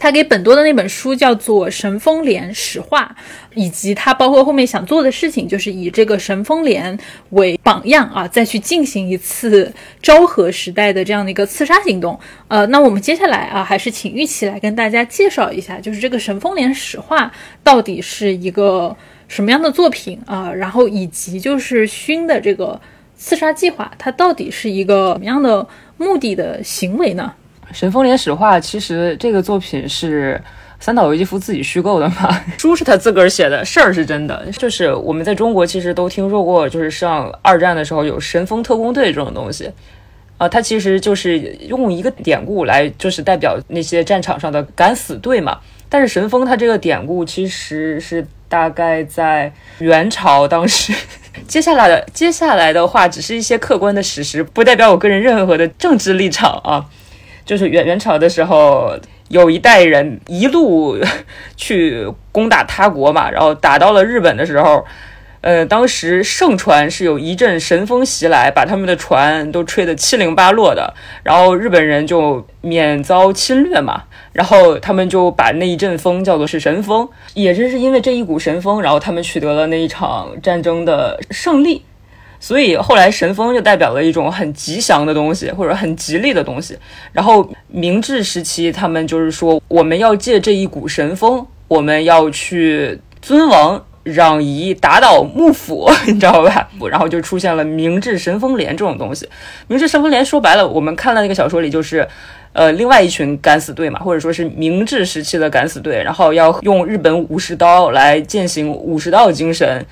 [0.00, 3.16] 他给本多的那本书叫做《神风莲史话》，
[3.54, 6.98] 以及他包括后面想做的事情，就是以这个神风莲
[7.30, 9.72] 为榜样啊，再去进行一次
[10.02, 12.18] 昭和时代的这样的一个刺杀行动。
[12.48, 17.26] 呃，那我们接下来啊，还是请玉琪来跟大家介绍一下，就是这个《神风莲史话》
[17.62, 18.94] 到底是一个
[19.28, 20.52] 什么样的作品啊？
[20.52, 22.80] 然后以及就是勋的这个
[23.16, 25.66] 刺杀计划，它到底是一个什么样的
[25.96, 27.32] 目的的行为呢？
[27.72, 30.40] 神风连史话其实这个作品是
[30.78, 34.46] 三岛由纪夫自己虚构的嘛， 书是他自个儿写的，事儿是真的。
[34.58, 39.70] 就是我们在中国其实都听说过，就是上二战的时候有神风特工队这种东西。
[40.38, 45.58] 啊，它其实就是用一个典故来，就是代表那些战场上的敢死队嘛。
[45.88, 50.92] 但是神风它这个典故其实是大概在元朝当时。
[51.48, 56.84] 接下来的接下来的话，只是一些客观的史实，不代表我个人任何的政治立场啊。
[57.46, 58.94] 就是元元朝的时候，
[59.28, 60.98] 有一代人一路
[61.56, 64.84] 去攻打他国嘛，然后打到了日本的时候。
[65.42, 70.92] 呃，当时盛传是有一阵神风袭来，把他们的船都吹得七零八落的，
[71.22, 81.84] 然后日本人就免遭侵略嘛，然后他们就把那一阵风叫做是神风，也正是因为这一股神风，然后他们取得了那一场战争的胜利，
[82.38, 86.76] 所以后来神风就代表了一种很吉祥的东西，或者很吉利的东西。
[87.12, 93.82] 然后明治时期，他们就是说我们要借这一股神风，我们要去尊王。
[94.06, 96.68] 攘夷打倒幕府，你知道吧？
[96.88, 99.28] 然后就出现了明治神风连这种东西。
[99.66, 102.06] 明治神风连说白了，我们看了那个小说里，就是
[102.52, 109.84] 呃，另外一群敢死队嘛，或者说是明治时期的敢死队，然后要用日本武士刀来践行武士道精神，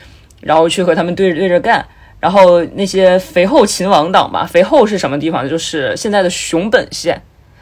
[0.42, 1.84] 然后去和他们对着对着干。
[2.24, 5.46] 然后那些肥后秦王党嘛，肥后是什么地方？
[5.46, 7.20] 就是现在的熊本县。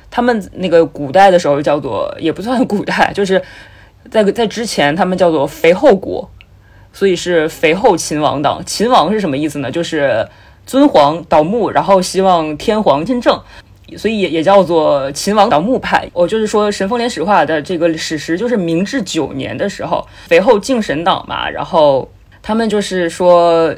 [0.08, 3.42] 他们那个古代的时候叫做，也不算古代，就是
[4.08, 6.30] 在在之前，他们叫做肥后国。
[6.92, 9.68] 所以是肥后秦王党，秦王是什么意思呢？
[9.68, 10.28] 就是
[10.64, 13.36] 尊皇倒幕，然后希望天皇亲政，
[13.96, 16.08] 所以也也叫做秦王倒幕派。
[16.12, 22.08] 我就是说《神风连史话》的这个史实，就是明治九年的时候，肥后敬神党嘛，然后
[22.42, 23.74] 他们就是说，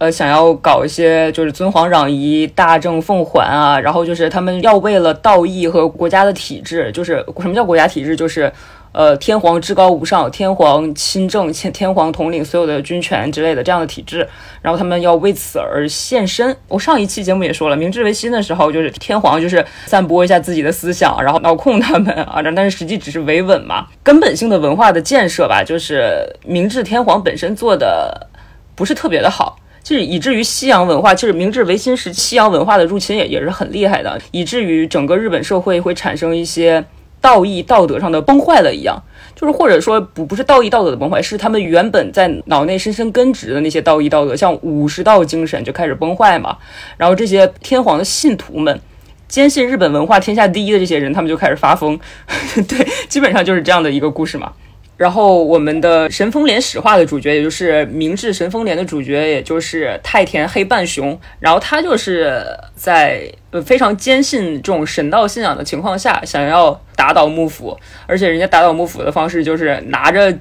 [0.00, 8.52] 呃，想要搞一些就是尊皇攘夷、大政奉还啊，然后就是他们要为了道义和国家的体制，就是什么叫国家体制，就是。
[8.92, 14.28] 呃，天皇至高无上，天皇亲政，天天皇统领所有的军权之类的这样的体制，
[14.62, 16.56] 然后他们要为此而献身。
[16.66, 23.86] 我上一期节目也说了，明治维新的时候，就是天皇就是散播一下自己的思想，然后脑控他们啊，但是实际只是维稳嘛。
[24.02, 28.26] 根本性的文化的建设吧，就是明治天皇本身做的
[28.74, 36.84] 不是特别的好，就是以至于西洋文化，就是明治维新时西洋文化的入侵也也是很厉害的，以至于整个日本社会会产生一些。
[37.22, 38.98] 道义道德上的崩坏了一样，
[39.36, 46.56] 就是或者说不不是道义道德的崩坏，是他们原本在脑内深深根植的那些道义道德，像武士道精神就开始崩坏嘛。
[46.96, 48.80] 然后这些天皇的信徒们，
[49.28, 52.00] 坚信日本文化天下第一的这些人，他们就开始发疯。
[52.66, 54.52] 对，基本上就是这样的一个故事嘛。
[55.00, 61.18] 然后我们的神风连史话的主角，也就是明治神风连的主角，也就是太田黑半雄。
[61.38, 62.44] 然后他就是
[62.74, 63.22] 在
[63.64, 67.74] 非常坚信这种神道信仰的情况下，想要打倒幕府。
[68.06, 70.38] 而且人家打倒幕府的方式就是拿着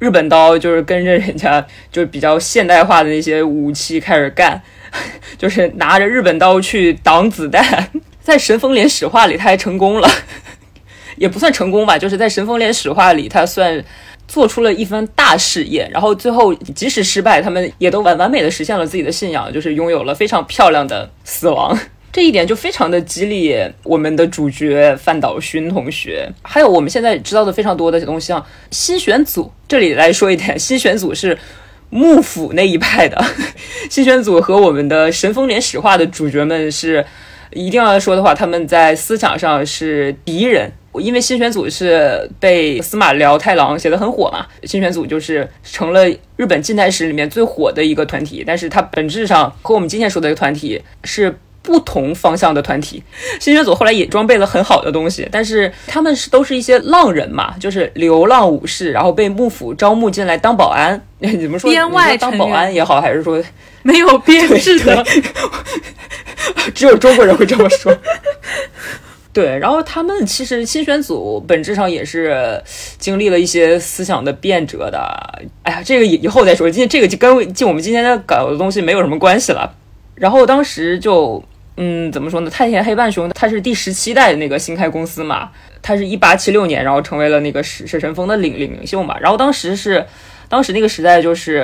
[0.00, 4.60] 日本刀，就是跟着人家就是比较现代化的那些武器开始干，
[5.38, 7.88] 就是拿着日本刀去挡子弹。
[8.20, 10.10] 在神风连史话里，他还成功了。
[11.20, 13.84] 也不算成功吧，就是在《神风连史话》里，他算
[14.26, 15.86] 做出了一番大事业。
[15.92, 21.78] 然后最后即使失败，他们也都完完美的实现了自己的信仰，就是拥有了非常漂亮的死亡。
[22.10, 26.26] 这一点就非常的激励我们的主角范岛勋同学。
[26.42, 29.52] 还有我们现在知道的非常多的东西，像新选组。
[29.68, 31.36] 这里来说一点，新选组是
[31.90, 33.22] 幕府那一派的。
[33.90, 37.04] 新选组和我们的《神风连史话》的主角们是
[37.52, 40.72] 一定要说的话，他们在思想上是敌人。
[40.94, 53.02] 因为新选组是被司马辽太郎写的很火嘛，新选组就是成了日本近代史里面最火的一个团体，但是它本质上和我们今天说的一个团体是不同方向的团体。
[53.38, 61.00] 新选组后来也装备了很好的东西，但是他们是都是一些浪人嘛，就是流浪武士，然后被幕府招募进来当保安。
[61.20, 61.70] 怎么说？
[61.70, 63.40] 编外当保安也好，还是说
[63.82, 65.04] 没有编制的？
[66.74, 67.96] 只有中国人会这么说。
[69.32, 72.60] 对，然后他们其实新选组本质上也是
[72.98, 74.98] 经历了一些思想的变折的。
[75.62, 79.72] 哎呀，这个以以后再说，今天这个就跟就我们今天的搞的东西没有什么关系了。
[80.16, 81.42] 然后当时就，
[81.76, 82.50] 嗯，怎么说呢？
[82.50, 85.50] 太田黑半雄他是第十七代那个新开公司嘛，
[85.80, 89.16] 他是一八七六年，然后成为了那个史史神风的领领领袖嘛。
[89.20, 90.04] 然后当时是。
[90.50, 91.58] 当时那个时代就是，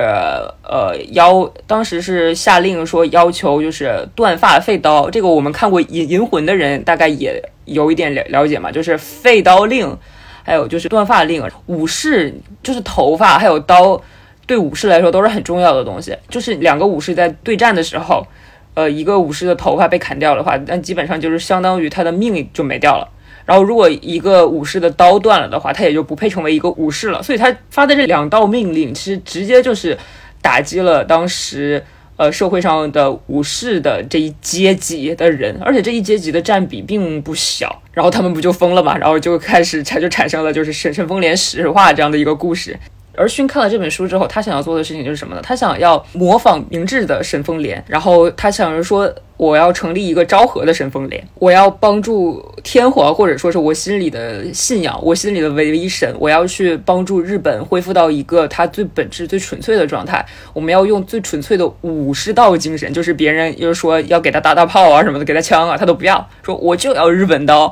[0.63, 9.97] 呃，要当时是下令说要求就是断发废刀，这个我们看过《银银魂》的人大概也有一点了了解嘛，就是废刀令，
[10.41, 11.43] 还有就是断发令。
[11.65, 12.33] 武士
[12.63, 14.01] 就是头发还有刀，
[14.45, 16.15] 对武士来说都是很重要的东西。
[16.29, 18.25] 就是两个武士在对战的时候，
[18.73, 23.09] 呃，一个武士的头发被砍掉的话，那基本上就是相当于他的命就没掉了。
[23.47, 27.23] 然后如果一个武士的刀断了的话，他也就不配成为一个武士了。
[27.23, 29.97] 所以他发的这两道命令，其实直接就是
[30.41, 31.81] 打击了当时
[32.17, 37.81] 呃社会上的武士的这一阶级的人，而且这一阶级的占比并不小。
[37.93, 38.97] 然后他们不就疯了嘛？
[38.97, 42.77] 然后就开始产就产生了就是沈神风连石化这样的一个故事。
[43.15, 45.41] 而勋看了这本书之后，他想要做的事情就是什么呢？
[45.41, 49.09] 他想要模仿明智的神风连，然后他想着说。
[49.37, 56.11] 我要成立一个昭和的神风连，我要帮助天皇，或者说是我心里的信仰，我心里的唯一神。
[56.19, 60.25] 我要去帮助日本恢复到一个它最本质、最纯粹的状态。
[60.53, 66.27] 我们要用最纯粹的武士道精神，就是别人就是说要给他打大炮啊什么的，给他枪啊，他都不要。
[66.41, 67.71] 说我就要日本刀，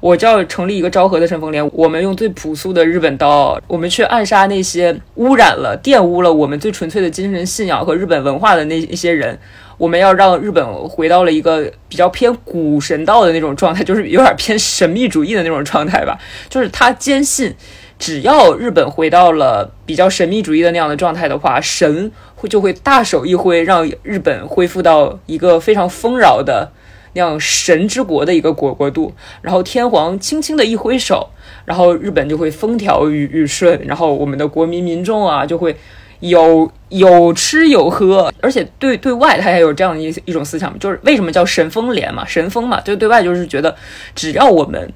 [0.00, 1.66] 我就要成立一个昭和的神风连。
[1.72, 9.38] 我们用最朴素的日本刀，我们去暗杀那些污染了、玷污了我们最纯粹的精神信仰和日本文化的那一些人。
[9.78, 16.18] 我们要让日本回到了一个比较偏古神道的那种状态，就是有点偏神秘主义的那种状态吧。
[16.48, 17.54] 就是他坚信，
[17.98, 26.72] 只要日本回到了比较神秘主义的那样的状态的话，神会就会大手一挥，让日本恢复到一个非常丰饶的
[27.12, 29.12] 那样神之国的一个国国度。
[29.42, 31.28] 然后天皇轻轻的一挥手，
[31.66, 35.76] 然后日本就会风调雨雨顺，然后我们的国民民众啊就会。
[36.20, 43.74] 有有吃有喝，而且对对外他也有这样一一种思想，就是为什么叫神风连嘛，神风嘛，就对外就是觉得，
[44.14, 44.92] 只要我们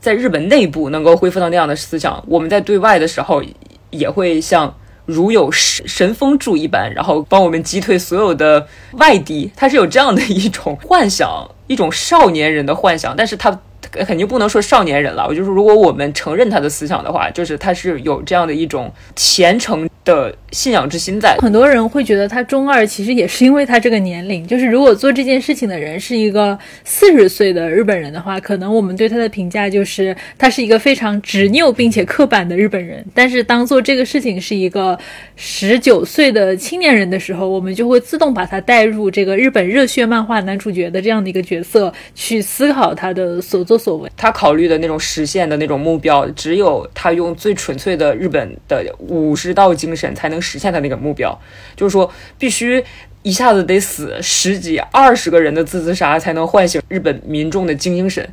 [0.00, 3.42] 在日本内部能够恢复到那样的思想，我们在对外的时候
[3.90, 4.74] 也会像
[5.06, 9.50] 如有神神风助一般，然后帮我们击退所有的外敌。
[9.54, 13.60] 他是有这样的一种幻想，一种少年人的幻想，但是他。
[14.06, 15.26] 肯定不能说少年人了。
[15.28, 21.36] 我就是，如果我们承认他的思想的话，就是他是有这样的一种虔诚的信仰之心在。
[21.38, 24.46] 很多人会觉得他中二，其实也是因为他这个年龄。
[24.46, 33.04] 就是如果做这件事情的人是一个四十岁的日本人的话，可能我们对他的评价就是他是一个非常执拗并且刻板的日本人。
[33.14, 34.98] 但是当做这个事情是一个
[35.36, 43.74] 十九岁的青年人的时候，我们就会自动把他带入这个日本热血漫画男主角的这样的一个角色，去思考他的所作。
[43.84, 51.38] 所谓他考虑的那种实现的那种目标，只有他用最纯粹的日本的武士道精神才能实现他那个目标。
[51.76, 52.82] 就是说，必须
[53.22, 58.26] 一下子得死十几、二十个人的自自杀，才能唤醒日本民众的精英神。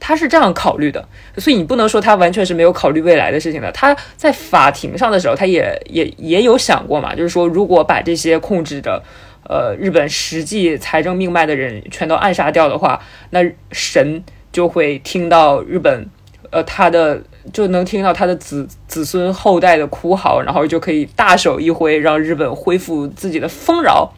[0.00, 3.70] 他是这样考虑的，所以你不能说他完全是没有考虑未来的事情的。
[3.72, 9.02] 他在法庭上的时候，他也也也有想过嘛，就是说，如果把这些控制着。
[9.44, 13.40] 呃，日本实际财政命脉的人全都暗杀掉的话，那
[13.72, 14.22] 神。
[14.58, 16.04] 就会听到日本，
[16.50, 24.12] 呃，他的就能听到他的子子孙后代的哭嚎，然后就可以大手一挥，让日本恢复自己的丰饶。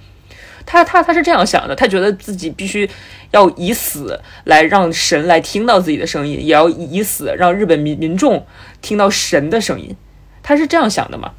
[0.64, 2.88] 他他他是这样想的，他觉得自己必须
[3.32, 8.46] 要以死来让神来听到自己的声音，也要以死让日本民民众
[8.80, 9.94] 听到神的声音。
[10.42, 11.32] 他是这样想的嘛？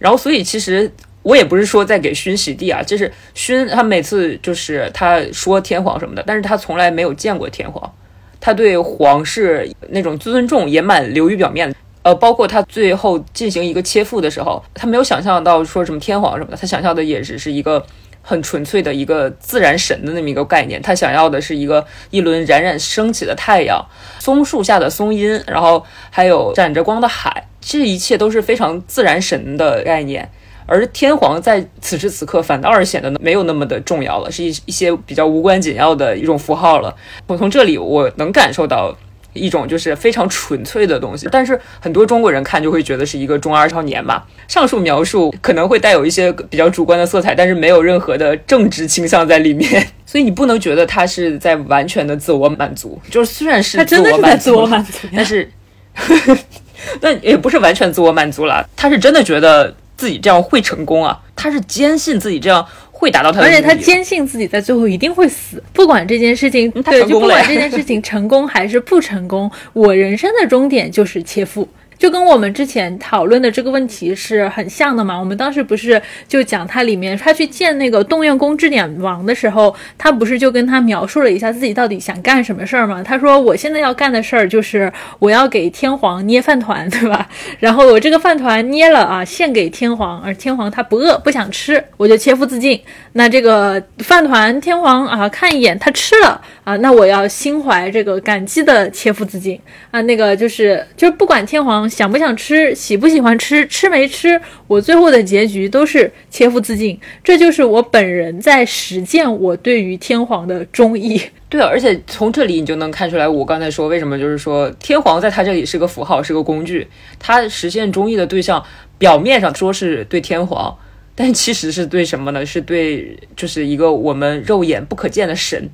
[0.00, 0.92] 然后，所以其实
[1.22, 7.94] 我也不是说在给勋洗地啊，就是勋他每次就是他说天皇什么的，但是他从来没有见过天皇。
[8.40, 17.84] 他对皇室那种尊重也蛮流于表面的，呃，包括他最后进行一个切腹的时候，他没有想象到说什么天皇什么的，他想象的也只是一个
[18.22, 23.84] 很纯粹的一个自然神的那么一个概念，他想要的是一个一轮冉冉升起的太阳，
[24.18, 30.30] 松树下的松阴，然后还有闪着光的海，这一切都是非常自然神的概念。
[30.70, 36.94] 而天皇在此时此刻反倒是显得没有那么的重要了，是一一些比较无关紧要的一种符号了。
[37.26, 38.96] 我从这里我能感受到
[39.32, 44.22] 一种就是非常纯粹的东西，但是很多中国人看就会觉得是一个中二少年嘛。
[44.46, 52.96] 上述描述可能会带有一些比较主观的色彩，但是没有任何的政治倾向在里面， 所以你不能觉得他是在完全的自我满足。
[53.10, 55.50] 就是虽然是他真的是在自我满足，但是
[57.02, 59.74] 那也不是完全自我满足了，他是真的觉得。
[60.00, 61.20] 自己这样会成功啊？
[61.36, 71.68] 他是坚信自己这样会达到他的，而且他坚信自己在最后一定会死，不管这件事情，对，就不管这件事情成功还是不成功，我人生的终点就是切腹。
[72.00, 75.18] 就跟我们之前讨论的这个问题是很像的嘛？
[75.18, 83.02] 我们当时不是就讲他里面他去见那个洞院宫之典王的时候，他不是就跟他描述了一下自己到底想干什么事儿吗？
[83.02, 87.28] 他说我现在要干的事儿就是我要给天皇捏饭团， 对吧？
[87.58, 92.80] 然后我这个饭团捏了啊，献给天皇，而天皇他不饿不想吃，我就切腹自尽。
[93.12, 100.00] 那这个饭团天皇啊看一眼他吃了啊，那我要心怀这个感激的切腹自尽啊。
[100.00, 101.89] 那个就是就是不管天皇。
[101.90, 106.98] 想不想吃，喜不喜欢吃，吃没吃，我最后的结局都是切腹自尽。
[107.24, 111.20] 这就是我本人在实践我对于天皇的忠义。
[111.48, 116.86] 对，而且从这里你就能看出来，我刚才说为什么就是说天皇在他这里是个符号，是个工具，
[117.18, 118.64] 他实现忠义的对象，
[118.96, 120.78] 表面上说是对天皇，
[121.16, 122.46] 但其实是对什么呢？
[122.46, 125.68] 是对就是一个我们肉眼不可见的神，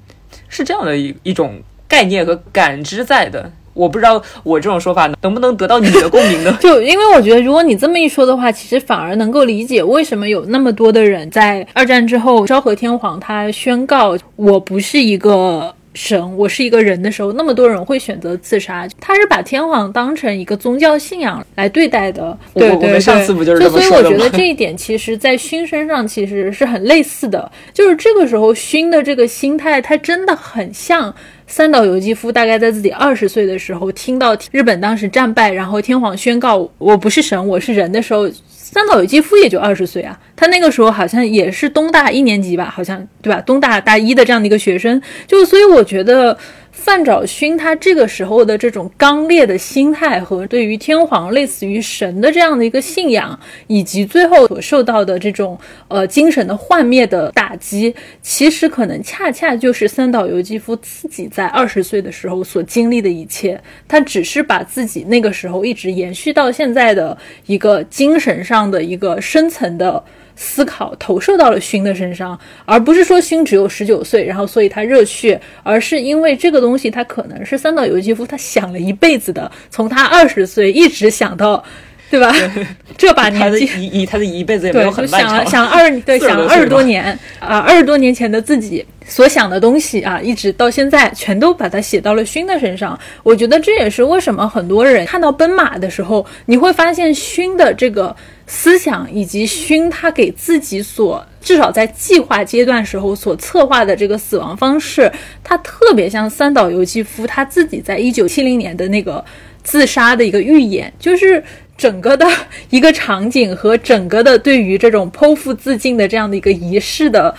[0.49, 3.53] 是这样的一一种概念和感知在的。
[3.77, 6.57] 我不知道我这种说法能不能得到你的共鸣呢？
[6.61, 18.87] 就因为我觉得，如果你这么一说的话，其实反而能够理解为什么有那么多的人在二战之后，昭和天皇他宣告我不是一个神，我是一个人的时候，那么多人会选择自杀。
[19.01, 22.39] 他是把天皇当成一个宗教信仰来对待的。
[22.55, 24.11] 对对对，上次不就是这么说的吗？
[24.11, 31.15] 所以我觉得这一点其实，在勋身上其实是很类似的，就是这个时候勋的这个心态，他真的很像。
[31.49, 38.29] 三岛由纪夫大概在自己二十岁的时候，听到日本当时战败，然后天皇宣告我不是神，我是人的时候，
[38.73, 40.19] 三岛由纪夫也就二十岁啊。
[40.35, 43.41] 他那个时候好像也是东大一年级吧，好像对吧？
[43.41, 46.37] 东大大一的这样的一个学生，就所以我觉得。
[46.77, 55.59] 范找勋他这个时候的这种刚烈的心态和对于天皇类似于神的这样的一个信仰，以及最后所受到的这种
[55.89, 63.61] 呃精神的幻灭的打击，其实可能恰恰就是三岛由纪夫自己在二十岁的时候所经历的一切。
[63.89, 67.17] 他只是把自己那个时候一直延续到现在的
[67.47, 70.05] 一个精神上的一个深层的。
[70.37, 81.65] 思考投射到了勋的身上，而不是说勋只有十九岁，然后所以他热血，而是因为这个东西他可能是三岛由纪夫他想了一辈子的，从他二十岁一直想到，
[82.11, 82.35] 对吧？
[82.97, 92.99] 这把年纪，以以他的一辈子也没有很漫长，想 想二对想二十多年啊，二十多年前的自己所想的东西啊，一直到现在全都把它写到了勋的身上。
[93.23, 98.15] 我觉得这也是为什么很多人看到奔马的时候，你会发现勋的这个。
[98.49, 105.11] 思想以及勋他给自己所至少在计划阶段时候所策划的这个死亡方式，
[105.43, 109.25] 他特别像三岛由纪夫他自己在一九七零年的那个
[109.65, 111.43] 自杀的一个预言，就是
[111.77, 112.27] 整个的
[112.71, 117.35] 一个场景和整个的对于这种剖腹自尽的这样的一个仪式的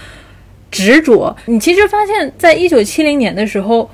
[0.69, 1.35] 执着。
[1.45, 3.89] 你其实发现，在一九七零年的时候，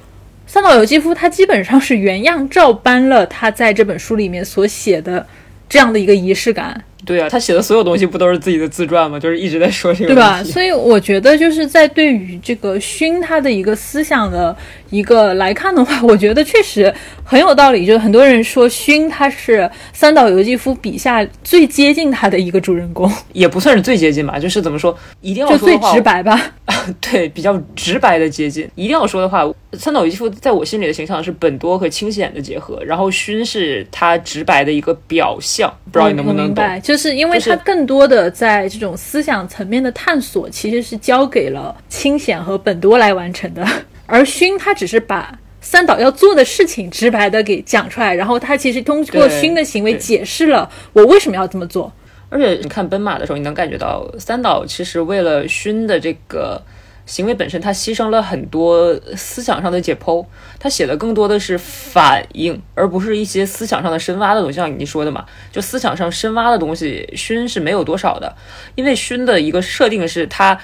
[0.46, 5.26] 三岛由纪夫他基本上是原样照搬了他在这本书里面所写的
[5.70, 6.84] 这样的一个仪式感。
[7.06, 9.20] 对啊，他写的所有东西不都是自己的自传吗？
[9.20, 10.44] 就是一直在说这个，对吧？
[10.44, 14.56] 所以我觉得就是在对于这个勋他的一个思想的。
[14.90, 16.94] 一个来看的话， 我觉得确实
[17.24, 17.84] 很有道理。
[17.84, 24.38] 就是很多人说勋他是三岛由纪夫笔下最接近他的一个主人公， 也不算是最接近吧。
[24.38, 26.40] 就是怎么说，一定要说最直白吧？
[27.02, 28.70] 对，比较直白的接近。
[28.76, 29.44] 一定要说的话，
[29.74, 35.74] 三岛由纪夫在我心里的形象是本多和清显的结合，然后勋是他直白的一个表象。
[35.92, 36.64] 不知道你能不能懂？
[36.94, 43.66] 就是因为他更多的在这种思想层面的探索，其实是交给了清显和本多来完成的。
[44.06, 51.92] 而勋他只是把三岛要做的事情直白的给讲出来，然后他其实通过勋的行为解释了我为什么要这么做。
[52.30, 56.62] 而且你看奔马的时候，你能感觉到三岛其实为了勋的这个
[57.06, 60.26] 行为本身，他牺牲了很多思想上的解剖，
[60.60, 64.56] 他写的更多的是反应，而不是一些思想上的深挖的东西。
[64.56, 68.36] 像你说的嘛，就思想上深挖的东西，勋是没有多少的，
[68.76, 70.60] 因为勋的一个设定是他。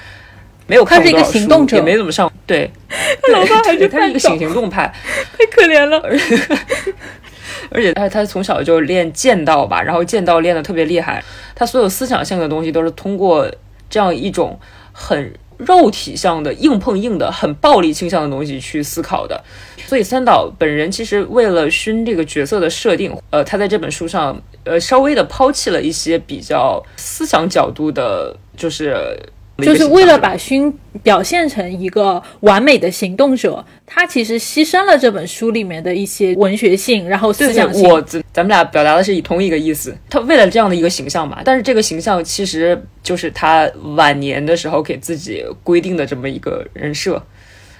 [0.67, 2.31] 没有看过多少书，也没怎么上。
[2.45, 2.69] 对，
[3.23, 4.93] 他老爸还是他是一个行行动派，
[5.35, 5.97] 太可怜了。
[7.71, 11.23] 而 且，他他从小就练剑道吧，然后剑道练得特别厉害。
[11.55, 13.51] 他所有思想性的东西都是通过
[13.89, 14.59] 这样一种
[14.91, 19.43] 很肉体上的硬碰硬的、很暴力倾向的东西去思考的。
[19.85, 29.17] 所以，三岛本人其实为了熏这个角色的设定，呃，他在这本书上呃稍微的抛弃了一些比较思想角度的，就是。
[29.65, 30.71] 就是为了把勋
[31.03, 37.87] 表现成一个完美的行动者，他其实牺牲了这本书里面的一些文学性，然后思想性。
[37.87, 39.95] 我咱咱们俩表达的是以同一个意思。
[40.09, 47.21] 他为了这样的一个形象吧，但是这个形象其实就是他晚年的时候给自己规定的这么一个人设。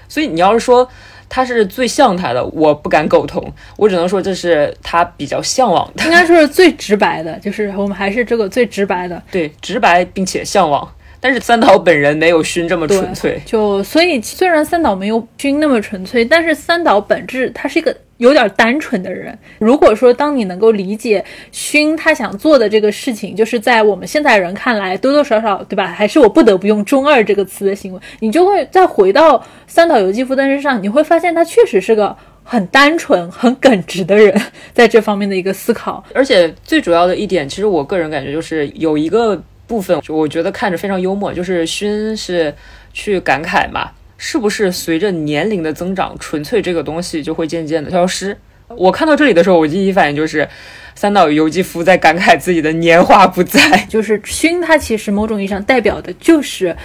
[0.08, 0.88] 所以你要是说
[1.28, 6.04] 他是最像他的，我不敢苟同，我只能说这是他比较向往的。
[6.04, 10.90] 应该说是最直白的，就是我们还是这个最直白的，对，直白并且向往。
[11.20, 19.38] 但是三岛本人没有勋这么纯粹，就所以虽然三岛没有勋那么纯粹，但是三岛本质他是一个有点单纯的人。
[19.58, 25.86] 如果说当你能够理解勋他想做的这个事情，就是在我们现在人看来多多少少对吧？
[25.86, 34.40] 还是我不得不用“中二”这个词的行为，你就会再回到三岛由纪夫的身上，你会发现他确实是个很单纯、很耿直的人，
[34.72, 36.02] 在这方面的一个思考。
[36.14, 39.42] 而且最主要的一点，其实我个人感觉就是有一个。
[39.70, 42.52] 部分我觉得看着非常幽默，就是勋是
[42.92, 48.36] 去感慨嘛，是不是随着年龄的增长，纯粹这个东西就会渐渐的消失？
[48.66, 50.48] 我看到这里的时候，我第一反应就是
[50.96, 53.60] 三岛由纪夫在感慨自己的年华不在。
[53.88, 56.76] 就是熏，它其实某种意义上代表的就是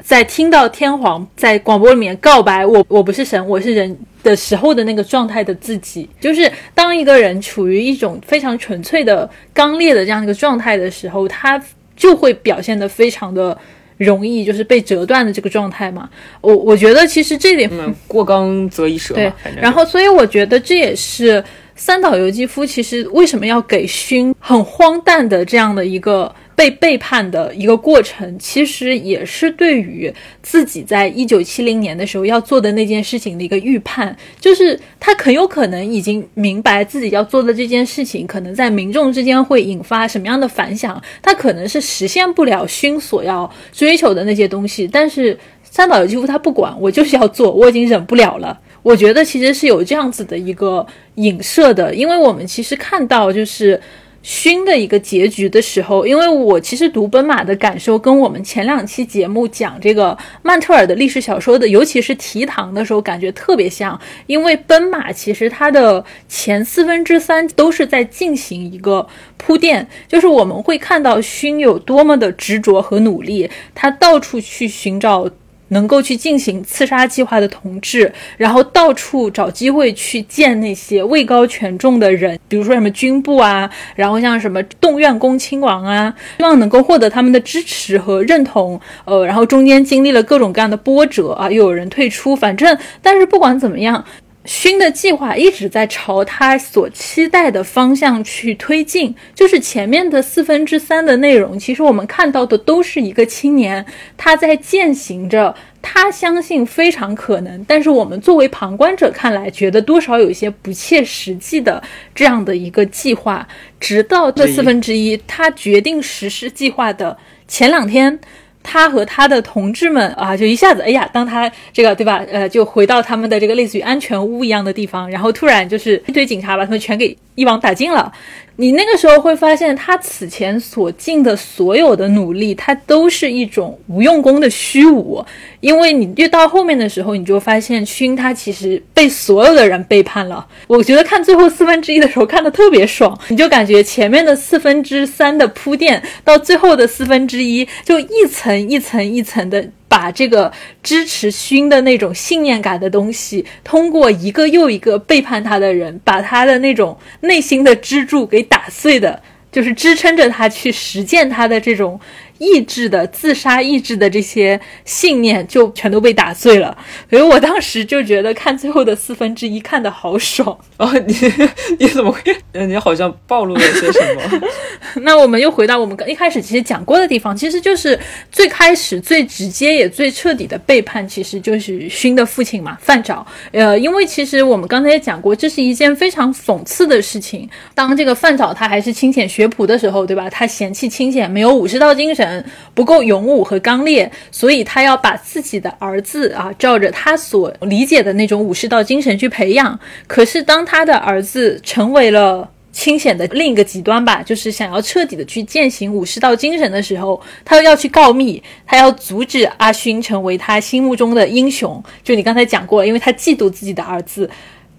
[0.00, 6.08] 在听到天皇在广播里面告白“我我不是神，我是人”的时候的那个状态的自己。
[6.20, 11.62] 就是当一个人处于一种非常纯粹的刚烈的这样一个状态的时候，他
[12.00, 13.56] 就会表现得非常的
[13.98, 16.08] 容易，就是被折断的这个状态嘛。
[16.40, 19.30] 我我觉得其实这点嗯，过刚则易折对
[19.60, 21.44] 然后所以我觉得这也是
[21.76, 48.60] 三岛由纪夫其实为什么要给勋很荒诞的这样的一个被背叛的一个过程，其实也是对于自己在一九七零年的时候要做的那件事情的一个预判，就是他很有可能已经明白自己要做的这件事情，可能在民众之间会引发什么样的反响，他可能是实现不了勋所要追求的那些东西，但是三岛由纪夫他不管，我就是要做，我已经忍不了了。
[48.82, 53.80] 我觉得其实是有这样子的一个影射的，因为我们其实看到就是。
[54.22, 63.98] 勋的一个结局的时候，因为我其实读奔马的感受跟我们前两期节目讲这个曼特尔的历史小说的，尤其是提堂的时候，感觉特别像。
[64.26, 69.06] 因为奔马其实它的前四分之三都是在进行一个
[69.36, 75.28] 铺垫，就是我们会看到勋有多么的执着和努力，他到处去寻找。
[75.70, 88.80] 能够去进行刺杀计划的同志，然后到处找机会去见那些位高权重的人，比如说什么军部啊，然后像什么动院恭亲王啊，希望能够获得他们的支持和认同。
[89.04, 94.04] 呃，然后中间经历了各种各样的波折啊，又有人退出，反正但是不管怎么样。
[94.46, 103.84] 勋的计划一直在朝他所期待的方向去推进，就是前面的四分之三的内容，其实我们看到的都是一个青年
[104.16, 111.82] 他在践行着他相信非常可能，但是我们作为旁观者看来觉得多少有一些不切实际的
[112.14, 113.46] 这样的一个计划，
[113.78, 117.16] 直到这四分之一他决定实施计划的
[117.46, 118.18] 前两天。
[118.62, 128.12] 他和他的同志们啊，就一下子，哎呀，当他这个对吧，呃，就回到他们的这个类似于安全屋一样的地方，然后突然就是一堆警察把他们全给一网打尽了。
[128.60, 135.24] 你那个时候会发现，他此前所尽的所有的努力，他都是一种无用功的虚无。
[135.60, 140.46] 因为你越到后面的时候，你就发现勋他其实被所有的人背叛了。
[140.66, 149.70] 我觉得看最后四分之一的时候看的特别爽，你就感觉前面的四分之三的铺垫到最后的四分之一，就一层一层一层的。
[149.90, 150.52] 把这个
[150.84, 159.20] 支持勋的那种信念感的东西，通过一个又一个背叛他的人，把他的那种内心的支柱给打碎的，
[159.50, 161.98] 就是支撑着他去实践他的这种
[162.40, 166.76] 意志的自杀意志的这些信念，就全都被打碎了。
[167.10, 170.58] 所以我当时就觉得看最后的四分之一看的好爽。
[170.78, 171.14] 哦，你
[171.78, 172.34] 你怎么会？
[172.66, 174.48] 你好像暴露了些什么？
[175.02, 177.98] 那我们又回到我们刚一开始其实讲过的地方，其实就是
[178.32, 183.22] 最开始最直接也最彻底的背叛，其实就是勋的父亲嘛，范沼。
[183.52, 187.48] 呃，因为其实我们刚才也讲过，这是一件非常讽刺的事情。
[187.74, 190.30] 当这个范沼他还是清显学仆的时候，对吧？
[190.30, 192.29] 他嫌弃清显没有武士道精神，
[192.74, 199.78] 不够勇武和刚烈，所以他要把自己的儿子啊，照着他所理解的那种武士道精神去培养。
[200.06, 202.50] 可是当他的儿子成为了。
[202.72, 211.82] 清显的另一个极端吧，就是想要彻底的去践行武士道精神的时候，他又要去告密，他要阻止阿勋成为他心目中的英雄。
[212.04, 214.30] 就你刚才讲过，因为他嫉妒自己的儿子，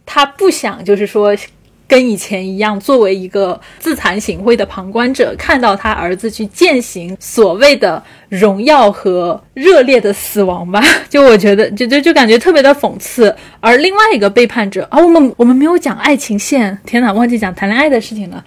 [0.05, 1.35] 他不想就是说。
[1.91, 13.35] 跟以前一样，作为一个自惭形秽的旁观者，看到他儿子去践行所谓的荣耀和热烈的死亡吧， 就我觉得，就就就感觉特别的讽刺。
[13.59, 18.41] 而另外一个背叛者啊，我们我们没有讲爱情线，天哪，忘记讲谈恋爱的事情了。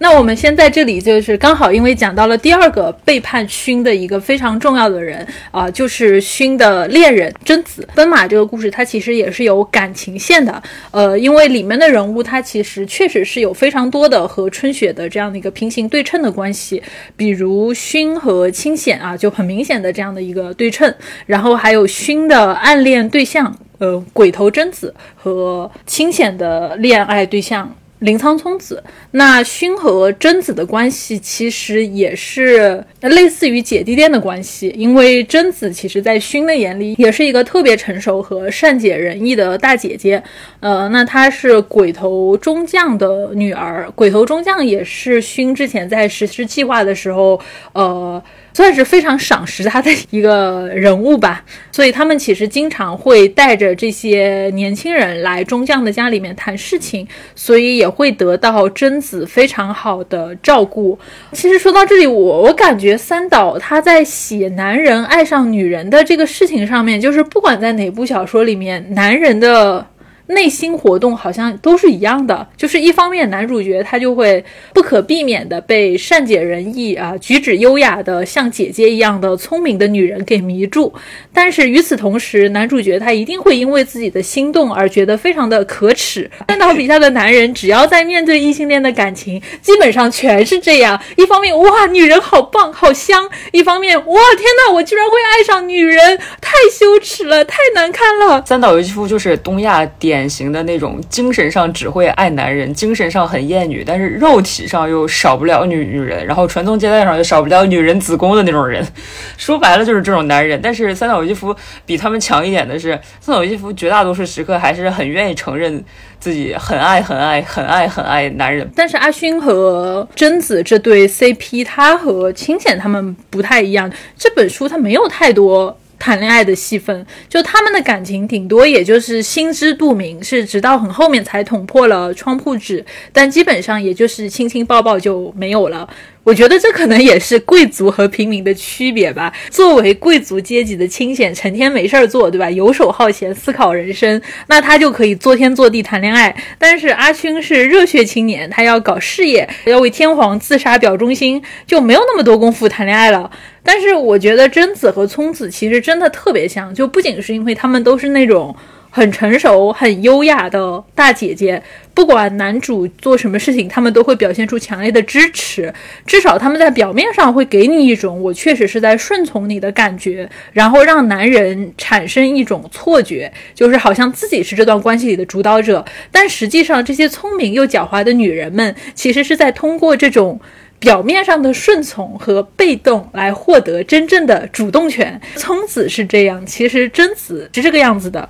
[0.00, 7.86] 那我们先在这里，就是刚好因为讲到了第二个背叛勋的一个非常重要的人啊、就是勋的恋人贞子。
[7.94, 16.82] 奔马这个故事，它其实也是有感情线的，呃，因为里面的人物，他其实确实是有非常多的和春雪的这样的一个平行对称的关系，
[17.16, 20.94] 比如勋和清显啊，就很明显的这样的一个对称，
[21.26, 27.74] 然后还有勋的暗恋对象，呃，鬼头贞子和清显的恋爱对象。
[28.00, 40.22] 林苍聪子，那勋和贞子的关系其实也是类似于姐弟恋的关系，因为贞子其实在勋的眼里也是一个特别成熟和善解人意的大姐姐。
[40.60, 47.40] 呃，那她是鬼头中将的女儿，鬼头中将也是勋之前在实施计划的时候，
[47.72, 48.22] 呃。
[48.58, 51.44] 算是非常赏识他的一个人物吧。
[51.70, 57.06] 所以他们其实经常会带着这些年轻人来中将的家里面谈事情，
[57.36, 60.98] 所以也会得到贞子非常好的照顾。
[61.30, 69.86] 其实说到这里，我我感觉三岛他在写男人爱上女人的这个事情上面，就是不管在哪部小说里面，男人的。
[70.28, 80.92] 内心活动好像都是一样的，就是一方面男主角他就会不可避免的被善解人意啊、举止优雅的像姐姐一样的聪明的女人给迷住，
[81.32, 86.30] 但是与此同时，男主角他一定会因为自己的心动而觉得非常的可耻。
[86.48, 98.44] 三岛笔下的男人只要在面对异性恋的感情，基本上全是这样：一方面哇，女人好棒好香；一方面哇，天呐，我居然会爱上女人，太羞耻了，太难看了。
[98.44, 100.17] 三岛由纪夫就是东亚典。
[100.18, 108.84] 典型的那种精神上只会爱男人，精神上很厌女，但是肉体上又少不了女女人，然后传宗接代上又少不了女人子宫的那种人。
[109.38, 110.58] 说白了就是这种男人。
[110.60, 111.54] 但是三岛由纪夫
[111.86, 115.84] 比他们强一点的是，三岛由纪夫绝大多数时刻还是很愿意承认
[116.18, 118.68] 自己很爱很爱很爱很爱男人。
[118.74, 123.88] 但是阿勋和贞子这对 CP，他和清浅他们不太一样。
[124.16, 125.78] 这本书他没有太多。
[125.98, 135.88] 谈恋爱的戏份，就他们的感情顶多也就是心知肚明，是直到很后面才捅破了窗户纸，但基本上也就是亲亲抱抱就没有了。
[136.24, 139.32] 我觉得这可能也是贵族和平民的区别吧。
[139.50, 142.50] 作为贵族阶级的清闲，成天没事儿做，对吧？
[142.50, 146.36] 游手好闲，思考人生，那他就可以作天作地谈恋爱。
[146.58, 153.30] 但是阿勋是热血青年，他要搞事业，要为天皇自杀表忠心，就没有那么多功夫谈恋爱了。
[153.62, 158.54] 但是我觉得贞子和聪子其实真的特别像，就不仅是因为他们都是那种。
[158.90, 161.62] 很成熟、很优雅的大姐姐，
[161.94, 165.72] 不管男主做什么事情，他们都会表现出强烈的支持。
[166.06, 175.84] 至少他们在表面上会给你一种我确实是在顺从你的感觉，然后让男人产生一种错觉，就是好像自己是这段关系里的主导者。
[176.10, 180.40] 但实际上，这些聪明又狡猾的女人们，其实是在通过这种
[180.78, 185.20] 表面上的顺从和被动来获得真正的主动权。
[185.36, 188.28] 聪子是这样，其实贞子是这个样子的。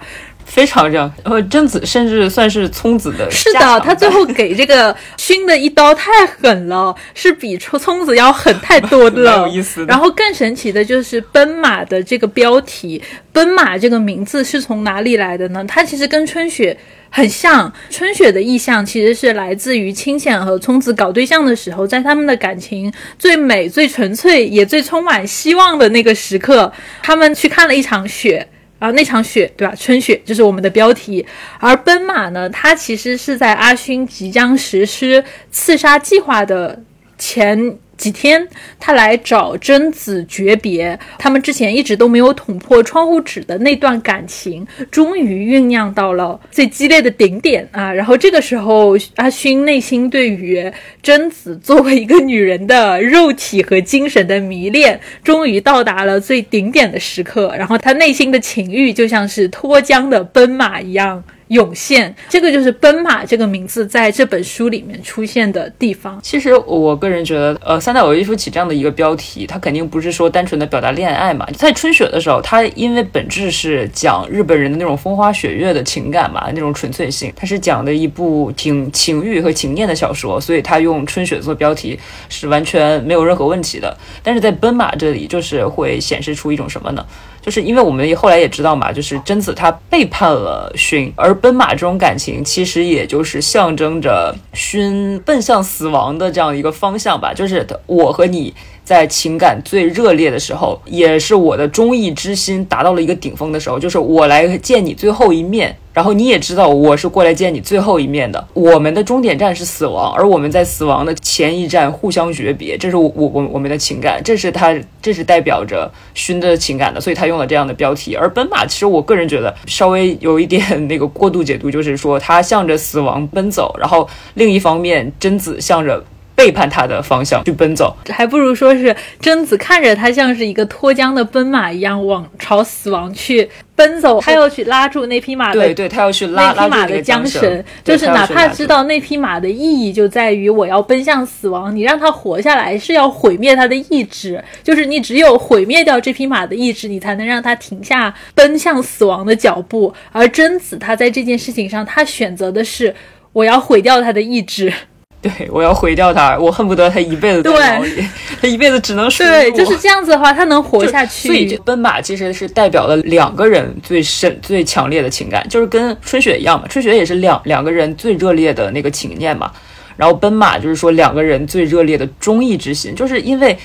[0.49, 3.31] 非常这样，然后贞子甚至算是聪子的。
[3.31, 9.47] 是的，他最后给这个 熏的一刀太狠了，是比聪聪子要狠太多了。
[9.47, 9.85] 有意思。
[9.87, 13.01] 然后更神奇的就是奔马的这个标题，
[13.33, 15.65] 奔马这个名字是从哪里来的呢？
[15.69, 16.77] 它其实跟春雪
[17.11, 17.73] 很像。
[17.91, 26.73] 春雪的意象其实是来自于清显和聪子搞对象的时候，在他们的感情最美、最纯粹，也最充满希望的那个时刻，
[27.03, 28.49] 他们去看了一场雪。
[28.79, 29.75] 啊，那场雪，对吧？
[29.75, 31.25] 春雪就是我们的标题。
[31.59, 36.83] 而奔马呢，它其实是在阿勋即将实施刺杀计划的
[37.17, 37.79] 前。
[37.99, 40.99] 几天，他来找贞子诀别。
[41.19, 47.93] 他们之前一直都没有捅破窗户纸的那段感情，终于酝酿到了最激烈的顶点啊！
[47.93, 50.73] 然后这个时候，阿勋内心对于
[51.03, 57.53] 贞子作为一个女人的肉体和精神的迷恋，终于到达了最顶点的时刻。
[57.59, 61.25] 然后他内心的情欲就像是脱缰的奔马一样。
[61.49, 66.19] 涌现，这个就是奔马这个名字在这本书里面出现的地方。
[66.23, 71.47] 其实我个人觉得，呃，三代有一夫起这样的一个标题，它肯定不是说单纯的表达恋爱嘛。
[71.57, 83.97] 在春雪的时候，它因为本质是讲日本人的那种风花雪月的情感嘛，那种纯粹性，它是讲的一部挺情欲和情念的小说，所以它用春雪做标题是完全没有任何问题的。
[84.23, 87.07] 但是在奔马这里，就是会显示出一种什么呢？
[87.49, 97.33] 就是因为我们也后来也知道嘛，就是贞子她背叛了勋，而奔马这种感情其实也就是象征着勋奔向死亡的这样一个方向吧。
[97.33, 98.53] 就是我和你。
[98.89, 108.49] 在情感最热烈的时候，也是我的忠义之心达到了一个顶峰的时候，就是我来见你最后一面，然后你也知道我是过来见你最后一面的。
[108.55, 118.17] 我们的终点站是死亡，而我们在死亡的前一站互相诀别，这是我我我们的情感，这是他这是代表着勋的情感的，所以他用了这样的标题。
[118.17, 126.03] 而奔马，其实我个人觉得稍微有一点那个过度解读，就是说他向着死亡奔走，然后另一方面贞子向着。
[126.39, 149.93] 背叛他的方向去奔走，还不如说是贞子看着他像是一个脱缰的奔马一样往朝死亡去奔走，他要去拉住那匹马的，对对，他要去拉那匹马的缰绳，就是哪怕知道那匹马的意义就在于我要奔向死亡，你让他活下来是要毁灭他的意志，就是你只有毁灭掉这匹马的意志，你才能让他停下奔向死亡的脚步。
[150.13, 152.95] 而贞子他在这件事情上，他选择的是
[153.33, 154.73] 我要毁掉他的意志。
[155.23, 158.05] 对，我要毁掉他，我恨不得他一辈子在牢里，
[158.41, 159.33] 他一辈子只能属于我。
[159.33, 161.29] 对，就是这样子的话，他能活下去。
[161.29, 166.69] 所以，奔马其实是代表了两个人最深、最强烈的情感，就是跟春雪一样嘛。
[166.69, 169.51] 春雪也是两两个人最热烈的那个情念嘛。
[169.97, 173.59] 然后，奔马就是说两个人最热烈的忠义之心，就是因为。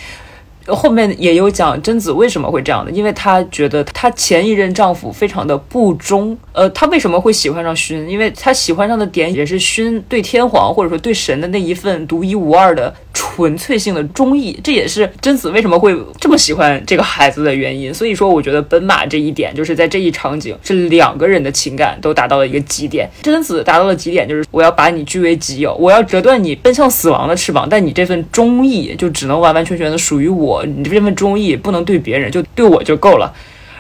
[0.68, 6.38] 后面也有讲贞子为什么会这样的，因为她觉得她前一任丈夫非常的不忠。
[6.54, 8.08] 呃，她为什么会喜欢上勋？
[8.08, 17.94] 因为她喜欢上的点也是勋对天皇或者说对神的那一份独一无二的纯粹性的忠义，这也是贞子为什么会这么喜欢这个孩子的原因。
[17.94, 23.08] 所以说，我觉得奔马这一点就是在这一场景是两个人的情感都达到了一个极点。
[23.22, 30.66] 贞子达到了极点，就是我要把你据为己有，我要折断你奔向死亡的翅膀，但你这份忠义就只能完完全全的属于我。
[30.66, 33.32] 你这份忠义不能对别人，就对我就够了。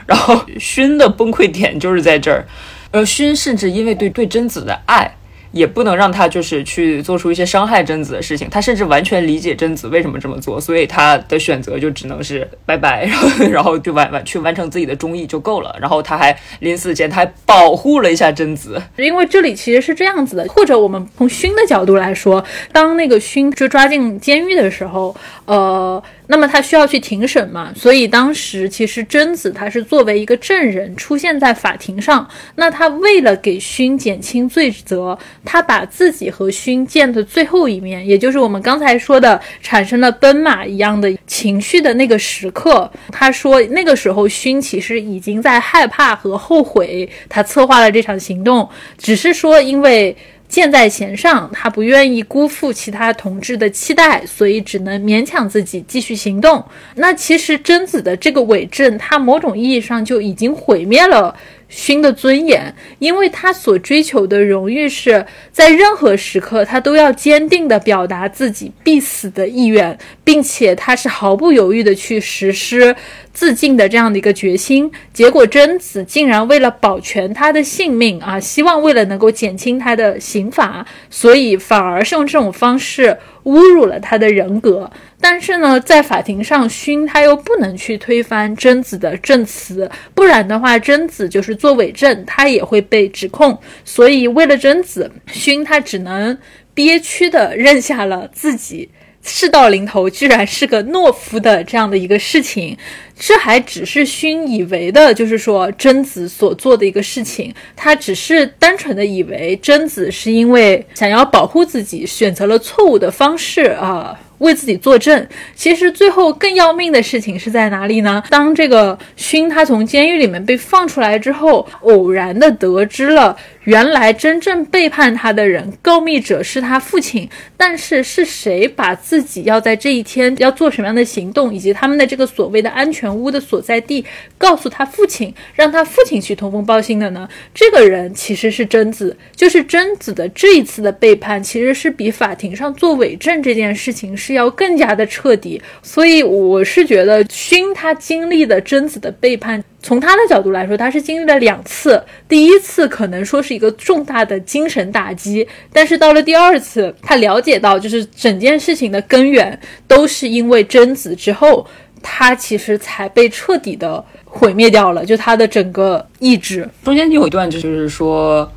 [0.05, 2.45] 然后勋的崩溃点就是在这儿，
[2.91, 5.15] 呃，勋甚至因为对对贞子的爱。
[5.53, 15.73] 也不能让他就是去做出一些伤害贞子的事情，他甚至完全理解贞子为什么这么做，所以他的选择就只能是拜拜，然 后然后就完完去完成自己的忠义就够了。
[15.79, 26.03] 然后他还临死前他还保护了一下贞子，因为这里其实是这样子的，或者我们从勋的角度来说，当那个勋就抓进监狱的时候，呃。
[26.27, 27.71] 那么他需要去庭审嘛？
[27.75, 32.27] 所以当时其实贞子她是作为一个证人出现在法庭上。
[32.55, 48.67] 那他为了给勋减轻罪责，他把自己和勋见的最后一面，也就是我们刚才说的产生了奔马一样的情绪的那个时刻，他说那个时候勋其实已经在害怕和后悔，他策划了这场行动，
[48.97, 50.15] 只是说因为。
[50.53, 56.63] 箭在弦上，他不愿意辜负其他同志的期待，所以只能勉强自己继续行动。
[56.93, 61.35] 那其实贞子的这个伪证，他某种意义上就已经毁灭了。
[61.75, 72.95] 勋的尊严，因为他所追求的荣誉是在任何时刻，他都要坚定地表达自己必死的意愿，并且他是毫不犹豫地去实施
[73.33, 74.91] 自尽的这样的一个决心。
[75.11, 83.17] 结果贞子竟然为了保全他的性命啊，希望为了能够减轻他的刑罚，所以反而是用这种方式。
[83.43, 84.89] 侮辱了他的人格，
[85.25, 93.57] 但是呢，在法庭上，勋他又不能去推翻贞子的证词，不然的话，贞子就是作伪证，他也会被指控。
[93.85, 96.37] 所以，为了贞子，勋他只能
[96.73, 98.89] 憋屈的认下了自己
[99.21, 102.77] 事到临头居然是个懦夫的这样的一个事情。
[103.17, 114.19] 这还只是勋以为的，就是说贞子所做的一个事情，他只是单纯的以为贞子是因为想要保护自己，选择了错误的方式啊。
[114.43, 118.21] 为自己作证，其实最后更要命的事情是在哪里呢？
[118.29, 127.29] 当这个勋他从监狱里面被放出来之后，偶然的得知了原来真正背叛他的人，告密者是他父亲。
[127.55, 134.03] 但是是谁把自己要在这一天要做什么样的行动，以及他们的这个所谓的安全屋的所在地，
[134.37, 137.29] 告诉他父亲，让他父亲去通风报信的呢？
[137.53, 144.33] 这个人其实是贞子，就是贞子的这一次的背叛，其实是比法庭上做伪证这件事情是。
[144.33, 152.01] 要更加的彻底，所以我是觉得勋他经历的贞子的背叛，从他的角度来说，他是经历了两次。
[152.27, 161.67] 第一次可能说是一个重大的精神打击，但是到了第二次，他了解到就是整件事情的根源都是因为贞子之后，
[162.01, 166.67] 他其实才被彻底的毁灭掉了，就他的整个意志。
[166.83, 168.49] 中间有一段就是说。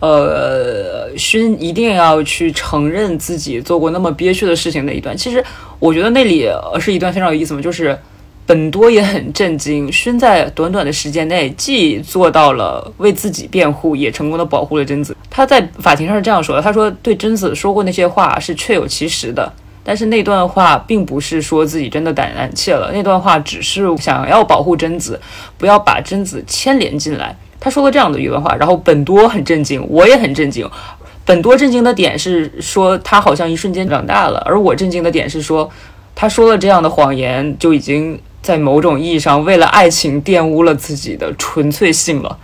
[0.00, 5.44] 呃，勋一定要去承认自己做过那么憋屈的事情那一段，其实
[5.80, 6.48] 我觉得那里
[6.78, 7.98] 是一段非常有意思嘛，就是
[8.48, 15.14] 本多也很震惊，勋在短短的时间内既做到了为自己辩护，也成功的保护了贞子。
[15.28, 19.52] 他在法庭上是这样说的，他说对贞子说过那些话是确有其实的，
[19.84, 25.20] 但是那段话并不是说自己真的胆胆怯了，那段话只是想要保护贞子，
[25.58, 27.36] 不要把贞子牵连进来。
[27.60, 30.66] 他说了这样的一段话，然后本多很震惊，我也很震惊。
[31.26, 35.68] 本多震惊的点是说他好像一瞬间长大了，而我震惊的点是说
[36.14, 38.18] 他说了这样的谎言，就已经
[38.48, 42.38] 在某种意义上为了爱情玷污了自己的纯粹性了。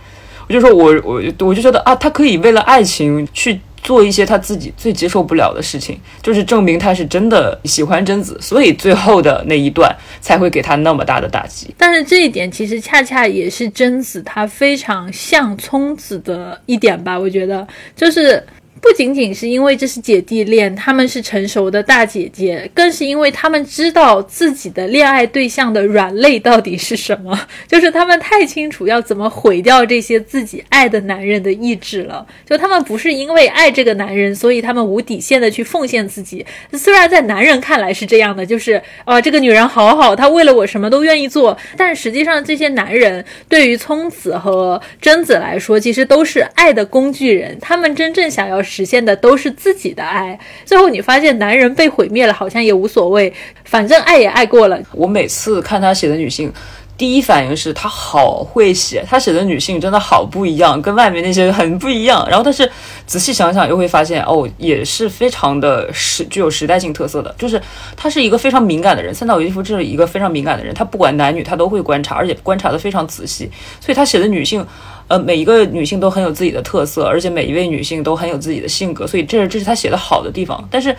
[0.47, 3.59] 我就说我我我就觉得啊，他可以为了爱情去。
[3.85, 11.71] 做一些他自己最接受不了的事情，就是证明他是真的喜欢贞子，所以最后的那一段才会给他那么大的打击。
[11.77, 18.43] 但是这一点其实恰恰也是贞子她非常像聪子的一点吧，我觉得就是
[18.85, 27.37] 不仅仅是因为这是姐弟恋，他们是成熟的大姐姐，更是因为他们知道自己的恋爱对象的软肋到底是什么，
[27.67, 32.23] 就是他们太清楚要怎么毁掉这些自己爱的男人的意志了。
[32.47, 36.45] 就他们不是因为爱这个男人，所以他们无底线的去奉献自己。
[36.73, 41.57] 虽然在男人看来是这样的，就是啊，这个女人好好，她为了我什么都愿意做。
[41.75, 47.57] 但实际上，这些男人对于聪子和贞子来说，其实都是爱的工具人。
[47.59, 50.37] 他们真正想要实现的都是自己的爱。
[50.65, 53.33] 最后你发现，男人被毁灭了，好像也无所谓，
[53.63, 54.77] 反正爱也爱过了。
[54.91, 56.51] 我每次看他写的女性。
[56.97, 62.25] 第一反应是他好会写，他写的女性真的好不一样，跟外面那些很不一样。
[62.29, 62.71] 然后，但是
[63.05, 67.35] 仔细想想又会发现，哦，也是非常的时具有时代性特色的。
[67.37, 67.61] 就是
[67.97, 73.51] 他是一个非常敏感的人，三岛由纪夫这是一个非常敏感的人，他不管男女，他都会观察，而且观察的非常仔细。
[73.81, 74.65] 所以他写的女性，
[75.07, 79.05] 呃，每一个女性都很有自己的特色，而且每一位女性都很有自己的性格。
[79.05, 80.67] 所以这这是他写的好的地方。
[80.71, 80.95] 但是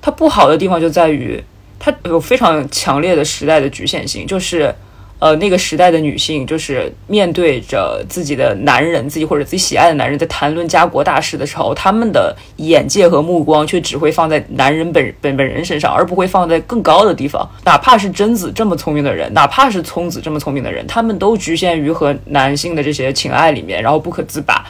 [0.00, 1.42] 他不好的地方就在于，
[1.78, 4.74] 他有非常强烈的时代的局限性，就是。
[5.20, 17.48] 呃，那个时代的女性就是面对着自己的男人，自己或者自己喜爱的男人，在谈论家国大事的时候，他们的眼界和目光却只会放在男人本本本人身上，而不会放在更高的地方。
[17.64, 24.64] 哪怕是贞子这么聪明的人，哪怕是聪子这么聪明的人，他们都局限于和男性的这些情爱里面，然后不可自拔。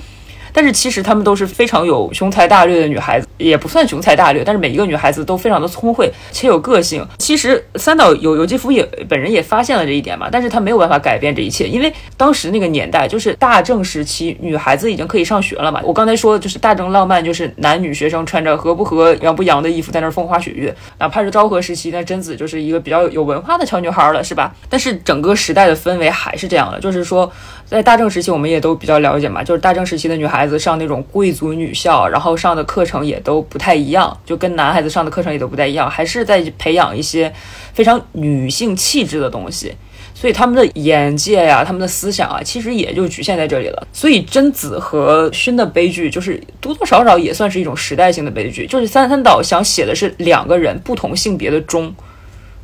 [0.53, 7.07] 但是其实她们都是非常有雄才大略的女孩子，也不算雄才大略，但是每一个女孩子都非常的聪慧且有个性。
[7.19, 15.81] 其实三岛由由纪夫也本人也发现了这一点嘛，但是他没有办法改变这一切，因为当时那个年代就是大正时期，女孩子已经可以上学了嘛。
[15.85, 24.55] 我刚才说就是大正浪漫，就是男女学生穿着和不和洋不洋的衣服在那儿风花雪月，哪怕是昭和时期，那贞子就是一个比较有文化的小女孩了，是吧？
[24.69, 27.31] 但是整个时代的氛围还是这样的，就是说。
[27.69, 37.31] 在大正时期，我们也都比较了解嘛，就是大正时期的女孩子上那种贵族女校，然后上的课程也都不太一样，就跟男孩子上的课程也都不太一样，还是在培养一些
[37.75, 39.75] 非常女性气质的东西，
[40.15, 43.87] 所以他们的眼界呀，他们的思想啊，其实也就局限在这里了。
[43.93, 51.95] 所以贞子和勋的悲剧，就是多多少少也算是一种时代性的悲剧，就是三三岛想写的是两个人不同性别的忠，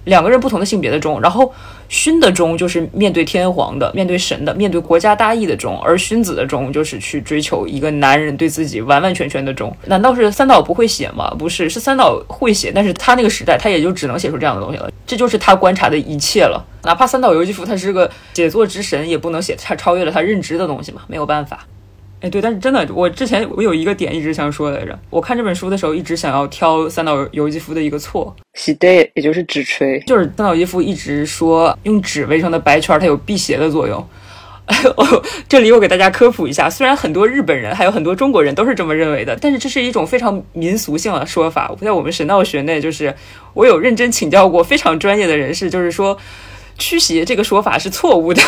[0.05, 1.53] 两个人不同的性别的忠，然后。
[1.87, 9.73] 勋的忠就是面对天皇的，面对神的，面对国家大义的忠；而勋子的忠就是去追求一个男人对自己完完全全的忠。
[9.85, 11.33] 难道是三岛不会写吗？
[11.39, 14.91] 不是，是三岛会写，但是他那个时代，他也就只能写出这样的东西了。
[15.07, 16.65] 这就是他观察的一切了。
[16.85, 21.67] 哪怕三岛由纪夫他是个写作之神，也不能写他超越了他认知的东西嘛，没有办法。
[22.25, 24.99] 哎，对，但是真的，我之前我有一个点一直想说来着。
[25.11, 34.03] 我看这本书的时候，一直想要挑三岛由纪夫的一个错，喜对，也就是纸吹，就是三岛由纪夫一直说用纸围成的白圈，它有辟邪的作用。
[35.47, 41.71] 这里我给大家科普一下，虽然很多日本人还有很多中国人都是这么认为的，但是这是一种非常民俗性的说法。
[41.83, 43.15] 在我们神道学内，就是
[43.53, 46.17] 我有认真请教过非常专业的人士，就是说
[46.79, 48.43] 驱邪这个说法是错误的。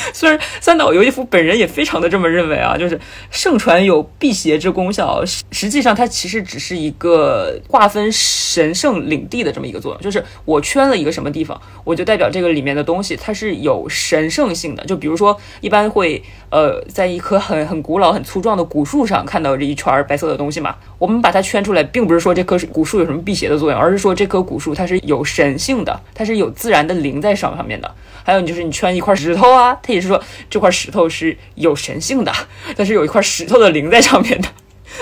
[0.14, 2.98] 虽然三岛由纪夫本人也非常的这么认为啊，就是
[3.30, 14.84] 盛传有辟邪之功效，实实际上它其实只是一个划分神圣领地的这么一个作用，就是我圈了一个什么地方，我就代表这个里面的东西它是有神圣性的。
[14.84, 27.94] 就比如说，一般会呃在一棵很很古老、很粗壮的古树上看到这一圈白色的东西嘛，我们把它圈出来，并不是说这棵古树有什么辟邪的作用，而是说这棵古树它是有神性的，它是有自然的灵在上上面的。
[28.24, 32.32] 还有就是你圈一块石头啊，它也是说这块石头是有神性的，
[32.76, 34.48] 它是有一块石头的灵在上面的。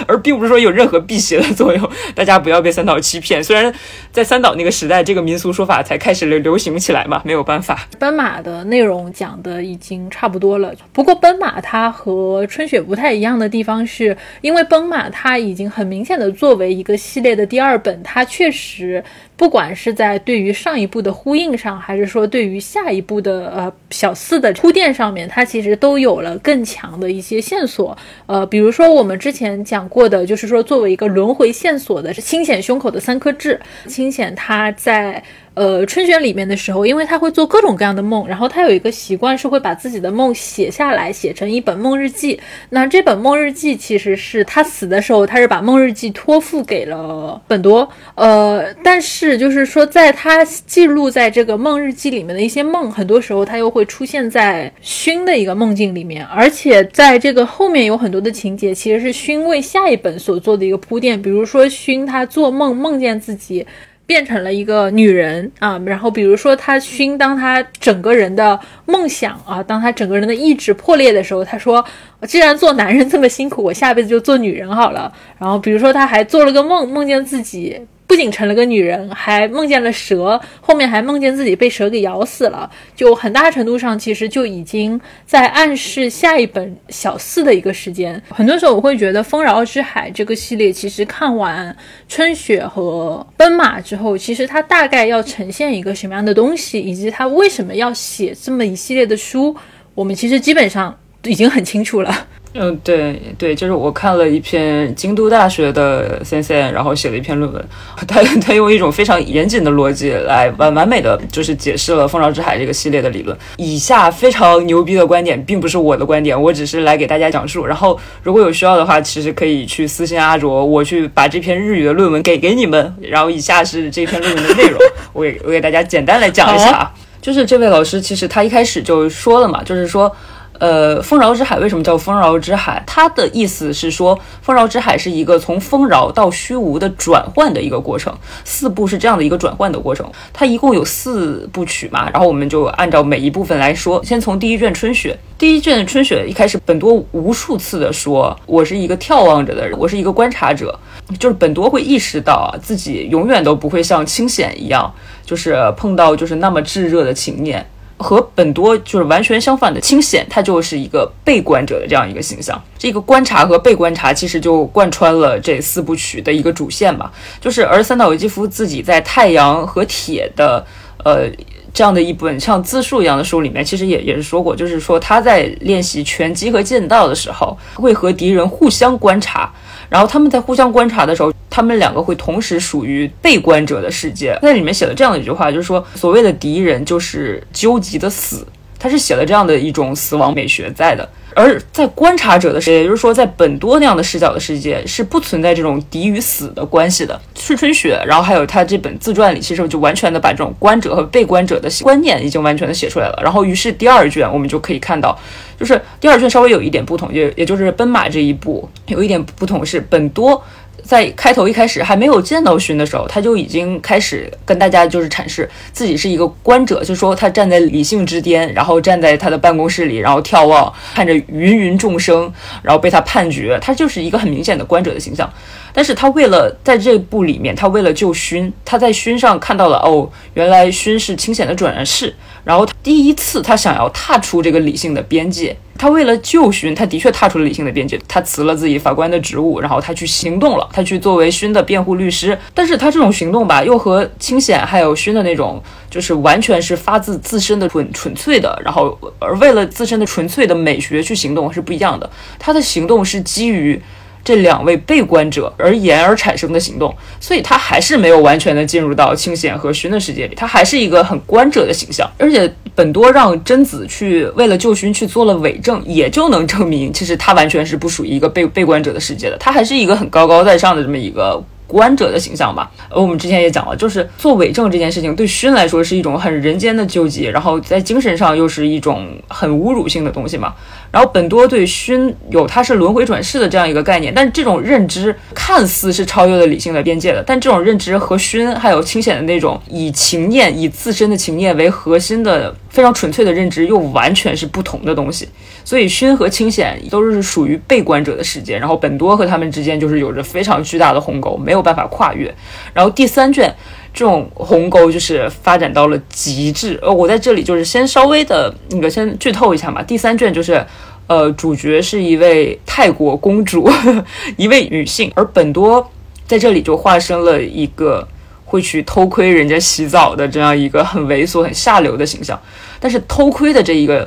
[0.06, 3.42] 而并不是说有任何辟邪的作用，大家不要被三岛欺骗。
[3.42, 3.72] 虽然
[4.10, 7.86] 在三岛那个时代，这个民俗说法才开始流流行起来嘛，没有办法。
[7.98, 10.72] 奔马的内容讲的已经差不多了。
[10.92, 19.02] 不过奔马它和春雪不太一样的地方是，因为奔马它已经很明显的作为一个系列的第二本，它确实
[19.36, 27.96] 不管是在对于上一部的呼应上，还是说对于下一部的呃小四的铺垫上面，它其实都有了更强的一些线索。
[28.26, 29.86] 呃，比如说我们之前讲。
[29.88, 33.58] 过的就是说，作为一个轮回线索的是清显胸口的三颗痣。
[33.86, 35.22] 清显他在
[35.56, 42.38] 呃春选里面的时候，因为他会做各种各样的梦，然后他有一个习惯是会把自己的梦写下来，写成一本梦日记。
[42.68, 47.88] 那这本梦日记其实是他死的时候，他是把梦日记托付给了本多。
[48.16, 61.20] 呃，但是就是说，在他记录在这个梦日记里面的一些梦，很多时候他又会出现在熏的一个梦境里面，而且在这个后面有很多的情节，其实是熏为下一本所做的一个铺垫。
[61.20, 63.66] 比如说，熏他做梦梦见自己。
[64.06, 71.84] 变成了一个女人啊，然后比如说他熏，当他整个人的梦想啊，当他整个人的意志破裂的时候，他说，
[72.26, 75.12] 既然做男人这么辛苦，我下辈子就做女人好了。
[75.38, 77.80] 然后比如说他还做了个梦，梦见自己。
[78.08, 88.22] 不仅成了个女人，还梦见了蛇，后面还梦见自己被蛇给咬死了，就很大程度上其实就已经在暗示下一本小四的一个时间。
[88.28, 91.76] 很多时候我会觉得《丰饶之海》这个系列，其实看完
[92.08, 99.56] 春雪和奔马之后，其实它大概要呈现一个什么样的东西，以及它为什么要写这么一系列的书，
[99.96, 100.96] 我们其实基本上
[101.26, 102.26] 已经很清楚了。
[102.58, 107.62] 嗯，对对，就是我看了一篇京都大学的先生，然后写了一篇论文，
[108.08, 113.36] 他 他用一种非常严谨的逻辑来完完美的就是解释了《丰饶之海》这个系列的理论。
[113.58, 117.66] 以下非常牛逼的观点，并不是我的观点，我只是来给大家讲述。
[117.66, 122.94] 然后如果有需要的话，其实可以去私信阿卓，我去把这篇日语的论文给给你们。
[123.02, 124.80] 然后以下是这篇论文的内容，
[125.12, 130.10] 我给我给大家简单来讲一下啊，就是这位老师其实他一开始就说了嘛，就是说。
[130.58, 132.82] 呃，丰饶之海为什么叫丰饶之海？
[132.86, 138.14] 它的意思是说，丰饶之海是一个从丰饶到虚无的转换的一个过程。
[138.44, 140.10] 四部是这样的一个转换的过程。
[140.32, 144.02] 它一共有四部曲嘛，然后我们就按照每一部分来说。
[144.04, 150.78] 先从第一卷春雪，第一卷春雪一开始，本多无数次的说，我是一个眺望着的人，我是一个观察者，
[151.18, 154.92] 就是本多会意识到自己永远都不会像清显一样，
[155.24, 157.66] 就是碰到就是那么炙热的情念。
[157.98, 162.62] 和本多就是完全相反的，清显他就是一个被观者的这样一个形象。
[162.78, 167.10] 这个观察和被观察其实就贯穿了这四部曲的一个主线吧。
[167.40, 170.64] 就是而三岛由纪夫自己在《太阳和铁》的
[171.04, 171.28] 呃
[171.72, 179.50] 这样的一本像自述一样的书里面，其实也也是说过，就是说他在练习拳击和剑道的时候，会和敌人互相观察。
[179.88, 184.38] 然后他们在互相观察的时候，他们两个会同时属于被观者的世界。
[184.42, 188.46] 在里面写了这样的一句话，就是说，所谓的敌人就是究极的死。
[188.78, 191.08] 他是写了这样的一种死亡美学在的。
[191.34, 197.18] 而在观察者的世界，也就是说，在本多那样的视角的世界，是不存在这种敌与死的关系的。
[197.34, 203.18] 赤春雪，然后还有他这本自传里，其实就完全的把这种观者和被观者的观念已经完全的写出来了。
[203.22, 205.18] 然后，于是第二卷我们就可以看到，
[205.58, 210.42] 就是第二卷稍微有一点不同，也也就是奔马这一部有一点不同是本多。
[210.82, 222.32] 在开头一开始还没有见到勋的时候，他就已经开始跟大家就是阐释自己是一个观者，就说他站在理性之巅，然后站在他的办公室里，然后眺望，看着芸芸众生，
[222.62, 225.30] 然后被他判决，他就是一个很明显的观者的形象。
[225.76, 235.54] 但是他为了在这部里面，他为了救勋，他在勋上看到了哦，原来勋是清显的转世，然后第一次他想要踏出这个理性的边界。
[235.78, 242.38] 他为了救勋，他的确踏出了理性的边界，他辞了自己法官的职务，然后他去行动了，他去作为勋的辩护律师。
[242.54, 252.08] 但是他这种行动吧，又和清显还有勋的那种，就是完全是发自自身的纯纯粹的，然后而为了自身的纯粹的美学去行动是不一样的。
[252.38, 253.78] 他的行动是基于。
[254.26, 262.10] 这两位被观者而言而产生的行动，所以他还是没有完全的进入到清显和勋的世界里，他还是一个很观者的形象。
[262.18, 271.40] 而且本多让贞子去为了救勋去做了伪证，也就能证明，其实他完全是不属于一个被被观者的世界的，他还是一个很高高在上的这么一个。
[271.68, 280.54] 观者的形象吧，而我们之前也讲了，就是做伪证这件事情，对勋来说是一种很人间的纠结，然后在精神上又是一种很侮辱性的东西嘛。
[280.96, 295.28] 然后本多对勋有他是轮回转世的这样一个概念，但是这种认知看似是超越了理性的边界的，但这种认知和勋还有清显的那种以情念、以自身的情念为核心的非常纯粹的认知又完全是不同的东西。
[295.66, 302.34] 所以勋和清显都是属于被观者的世界，然后本多和他们之间就是有着非常巨大的鸿沟，没有办法跨越。
[302.72, 303.54] 然后第三卷
[303.96, 306.78] 这种鸿沟就是发展到了极致。
[306.82, 309.82] 呃，我在这里就是先稍微的那个先剧透一下嘛。
[309.82, 310.62] 第三卷就是，
[311.06, 313.66] 呃，主角是一位泰国公主，
[314.36, 315.90] 一位女性，而本多
[316.26, 318.06] 在这里就化身了一个
[318.44, 322.38] 会去偷窥人家洗澡的这样一个很猥琐、很下流的形象。
[322.78, 324.06] 但是偷窥的这一个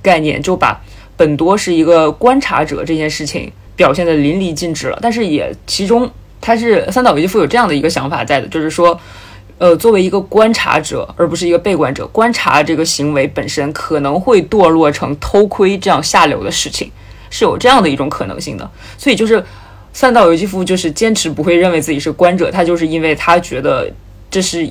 [0.00, 0.80] 概念就把
[1.14, 6.10] 本多是一个观察者这件事情表现的淋漓尽致了，但是也其中
[6.40, 8.98] 他是三岛由纪夫有这样的一个想法在的，就是说，
[9.58, 16.90] 呃，作为一个观察者而不是一个被观者，观察这个行为本身可能会堕落成偷窥这样下流的事情，
[17.30, 18.70] 是有这样的一种可能性的。
[18.98, 19.44] 所以就是
[19.92, 23.90] 三岛由纪夫就是坚持不会认为自己是观者，他就是因为他觉得
[24.30, 24.68] 这是。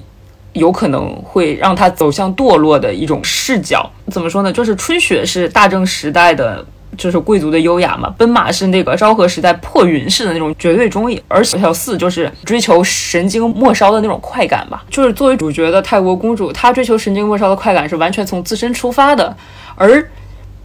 [0.56, 4.54] 有可能会让他走向堕落的一种视角，怎么说呢？
[4.54, 6.66] 就是春雪是大正时代的
[6.98, 14.84] 就是贵族的优雅嘛，奔马是那个昭和时代破云式的那种绝对忠义，而小四就是追求神经末梢的那种快感吧。
[14.90, 19.36] 就是作为主角的泰国公主，她追求神经末梢的快感是完全从自身出发的，
[19.76, 20.10] 而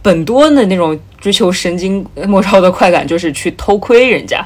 [0.01, 4.45] 本多的那种追求神经末梢的快感就是去偷窥人家。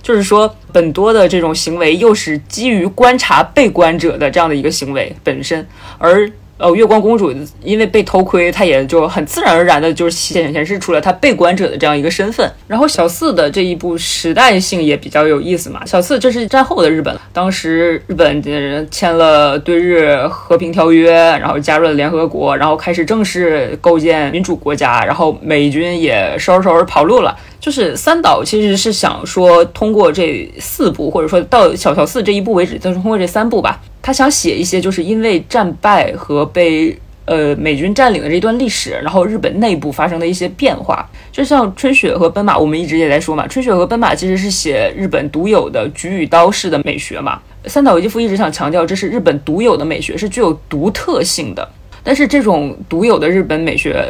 [0.00, 5.66] 就是说，本多的这种行为又是基于观察被观者的这样的一个行为本身，
[5.98, 6.30] 而。
[6.58, 7.32] 呃，月光公主
[7.62, 12.50] 因为被偷窥，她也就很自然而然的就显显示出了她被观者的这样一个身份。
[12.66, 15.86] 然后小四的这一部时代性也比较有意思嘛。
[15.86, 18.42] 小四这是战后的日本，当时日本
[18.90, 27.36] 签了对日和平条约，然后加入了联合国，然后开始正式构建民主国家，然后美军也收拾收拾跑路了。
[27.60, 33.80] 就是三岛其实是想说，通过这四部，或者说到小乔四这一步为止，就是通过这三部吧。
[34.00, 36.96] 他想写一些，就是因为战败和被
[37.26, 41.06] 呃美军占领的这段历史，然后日本内部发生的一些变化。
[41.30, 47.38] 就像春雪和奔马，我们一直也在说嘛，春雪和奔马其实是写日本独有的举与刀式的美学嘛。
[47.66, 51.68] 三岛由纪夫一直想强调，这是日本独有的美学，是具有独特性的。
[52.02, 54.02] 但是这种独有的日本美学，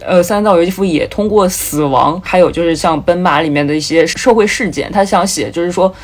[0.00, 5.94] 呃，三岛由纪夫也通过死亡，还有就是像奔马里面的一些社会事件，他想写，就是说。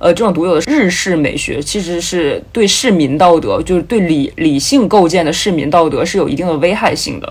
[0.00, 7.30] 呃，这种独有的日式美学，其实是对市民道德，就是对理理性构建的市民道德是有一定的危害性的。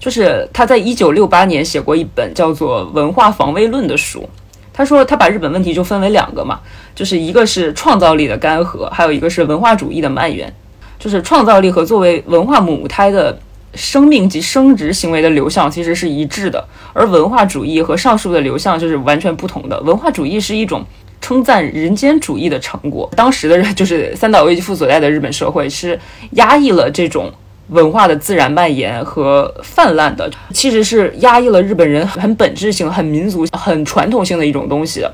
[0.00, 4.26] 就是他在一九六八年写过一本叫做《文化防卫论》的书，
[4.72, 6.60] 他说他把日本问题就分为两个嘛，
[6.94, 10.50] 就是一个是创造力的干涸，还有一个是文化主义的蔓延。
[10.98, 13.38] 就是创造力和作为文化母胎的
[13.74, 19.78] 生命及生殖行为的流向其实是一致的，而文化主义和上述的流向就是完全不同的。
[19.82, 20.82] 文化主义是一种。
[21.26, 25.98] 称赞人间主义的成果，当时的就是三岛由纪夫所在的日本社会是
[26.34, 27.32] 压抑了这种
[27.70, 35.04] 文化的自然蔓延和泛滥的，其实是压抑了日本人很本质性、很民族、很传统性的一种东西，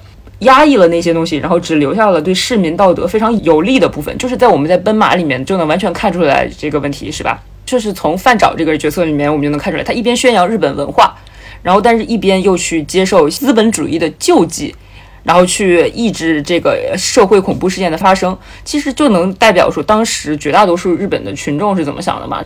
[0.40, 7.43] 压抑了那些东西，然后只留下了对市民道德非常有利的部分，就是在我们在奔马里面就能完全看出来这个问题，是吧？
[7.64, 11.14] 就是从范沼这个角色里面，我们就能看出来，他一边宣扬日本文化，
[11.62, 14.74] 然后但是一边又去接受资本主义的救济。
[15.23, 22.44] 然后去抑制这个社会恐怖事件的发生，其实就能代表说当时绝大多数日本的群众是怎么想的嘛？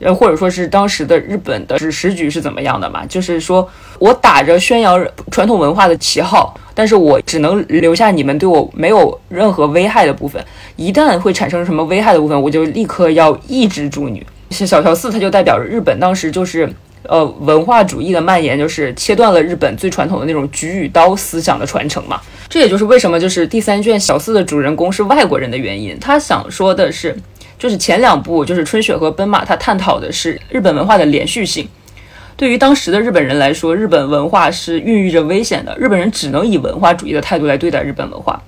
[0.00, 3.04] 呃，或者说是当时的日本的时局是怎么样的嘛？
[3.06, 3.68] 就是说
[3.98, 10.44] 我打着宣扬传统文化的旗号，但是我只能留下你们对我没有任何危害的部分。
[10.76, 14.24] 一旦会产生什么危害的部分，我就立刻要抑制住你。
[14.50, 16.72] 小乔四，它就代表着日本当时就是。
[17.08, 22.20] 呃，文化主义的蔓延就是切断了日本最传统的那种举与刀思想的传承嘛。
[22.50, 25.98] 这也就是为什么就是第三卷小四的主人公是外国人的原因。
[25.98, 27.16] 他想说的是，
[27.58, 31.66] 就是前两部就是春雪和奔马，他探讨的是日本文化的连续性。
[32.36, 35.76] 对于当时的日本人来说，日本文化是孕育着危险的。
[35.78, 38.40] 日本人只能以文化主义的态度来对待日本文化，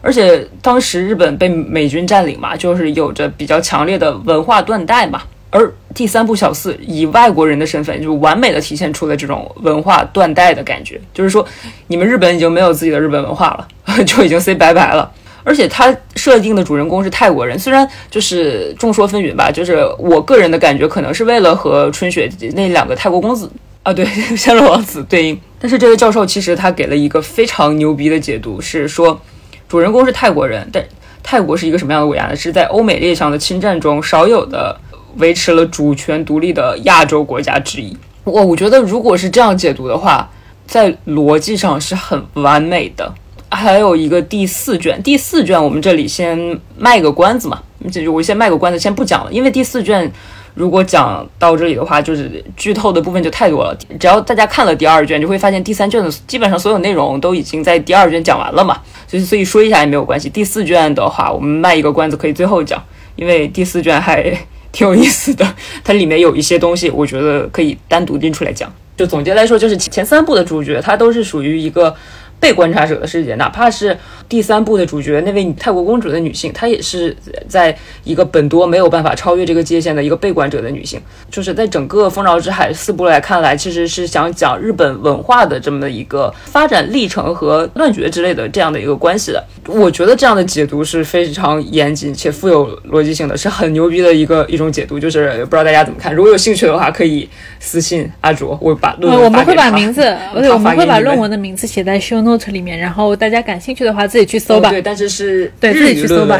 [0.00, 5.22] 而且当时日本被美军占领嘛，就是有着比较强烈的文化断代嘛。
[5.54, 10.98] 而第三部小四以外国人的身份，就完美的体现出了这种文化断代的感觉。
[11.12, 11.46] 就是说，
[11.88, 13.68] 你们日本已经没有自己的日本文化了，
[14.04, 15.12] 就已经 say 拜拜了。
[15.44, 19.50] 而且他设定的主人公是泰国人，虽然就是众说纷纭吧。
[19.50, 23.50] 就是我个人的感觉，可能是为了和春雪那两个泰国公子
[23.82, 25.38] 啊，对，暹罗王子对应。
[25.60, 29.20] 但是这位教授其实他给了一个非常牛逼的解读，是说
[29.68, 30.82] 主人公是泰国人，但
[31.22, 32.34] 泰国是一个什么样的国家呢？
[32.34, 34.80] 是在欧美列强的侵占中少有的。
[35.16, 40.30] 维持了主权独立的亚洲国家之一，我我觉得如果是这样解读的话，
[40.66, 43.12] 在逻辑上是很完美的。
[43.50, 50.10] 还有一个第四卷，第四卷我们这里先卖个关子嘛，就我先卖个关子，先不讲了，因为第四卷
[50.54, 53.76] 如果讲到这里的话，就是剧透的部分就太多了。
[54.00, 60.30] 只要大家看了第二卷，就会发现第三卷的基本上所有内容都已经在第二卷讲完了嘛，所以所以说一下也没有关系。
[60.30, 62.82] 第四卷的话，我们卖一个关子，可以最后讲，
[63.16, 64.34] 因为第四卷还。
[64.72, 65.54] 挺有意思的，
[65.84, 68.74] 它里面有一些东西，我觉得可以单独拎出来讲。
[68.96, 71.94] 就总结来说，就是前三部的主角，他都是属于一个。
[72.42, 73.96] 被观察者的世界，哪怕是
[74.28, 77.16] 第三部的主角那位泰国公主的女性，她也是
[77.46, 81.00] 在一个本多没有办法超越这个界限的一个被观者的女性。
[81.30, 89.44] 就是在整个《丰饶之海》四部来看来，其实是想讲日本文化的这么的一个发展历程和乱绝之类的这样的一个关系的。
[89.68, 94.98] 我觉得这样的解读是非常严谨且富有逻辑性的，是很牛逼的一个一种解读。
[94.98, 96.12] 就是不知道大家怎么看？
[96.12, 97.28] 如果有兴趣的话，可以
[97.60, 100.02] 私信阿卓，我把论文我们会把名字，
[100.34, 104.70] 对，我们会把论文的名字写在 show note 里面，然后大家感兴趣的话自己去搜吧。
[104.70, 106.38] 对，但是是对自己去搜吧。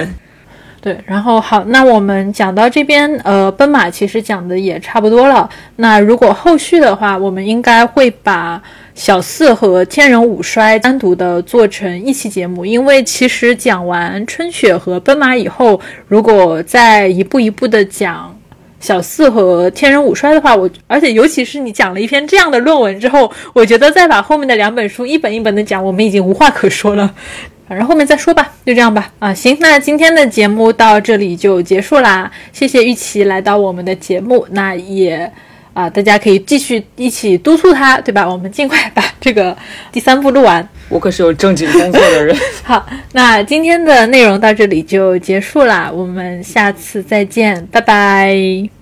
[0.81, 5.49] 对，然后好，那我们讲到这边，呃，奔马其实讲的也差不多了。
[5.77, 8.61] 那如果后续的话，我们应该会把
[8.93, 18.37] 小四和天人五衰单独的做成一期节目，因为其实讲完春雪和奔马以后，如果再一步一步的讲
[18.83, 27.15] 小四和天人五衰的话，我而且尤其是你讲了一篇这样的论文之后，我觉得再把后面的两本书一本一本的讲，我们已经无话可说了。
[27.69, 29.11] 反正后面再说吧，就这样吧。
[29.19, 32.31] 啊，行，那今天的节目到这里就结束啦。
[32.53, 35.33] 谢谢玉琪来到我们的节目，那也
[35.75, 38.29] 啊，大家可以继续一起督促他，对吧？
[38.29, 39.57] 我们尽快把这个
[39.91, 40.67] 第三部录完。
[40.89, 42.37] 我可是有正经工作的人。
[42.63, 48.82] 好，那今天的内容到这里就结束啦，我们下次再见，拜拜。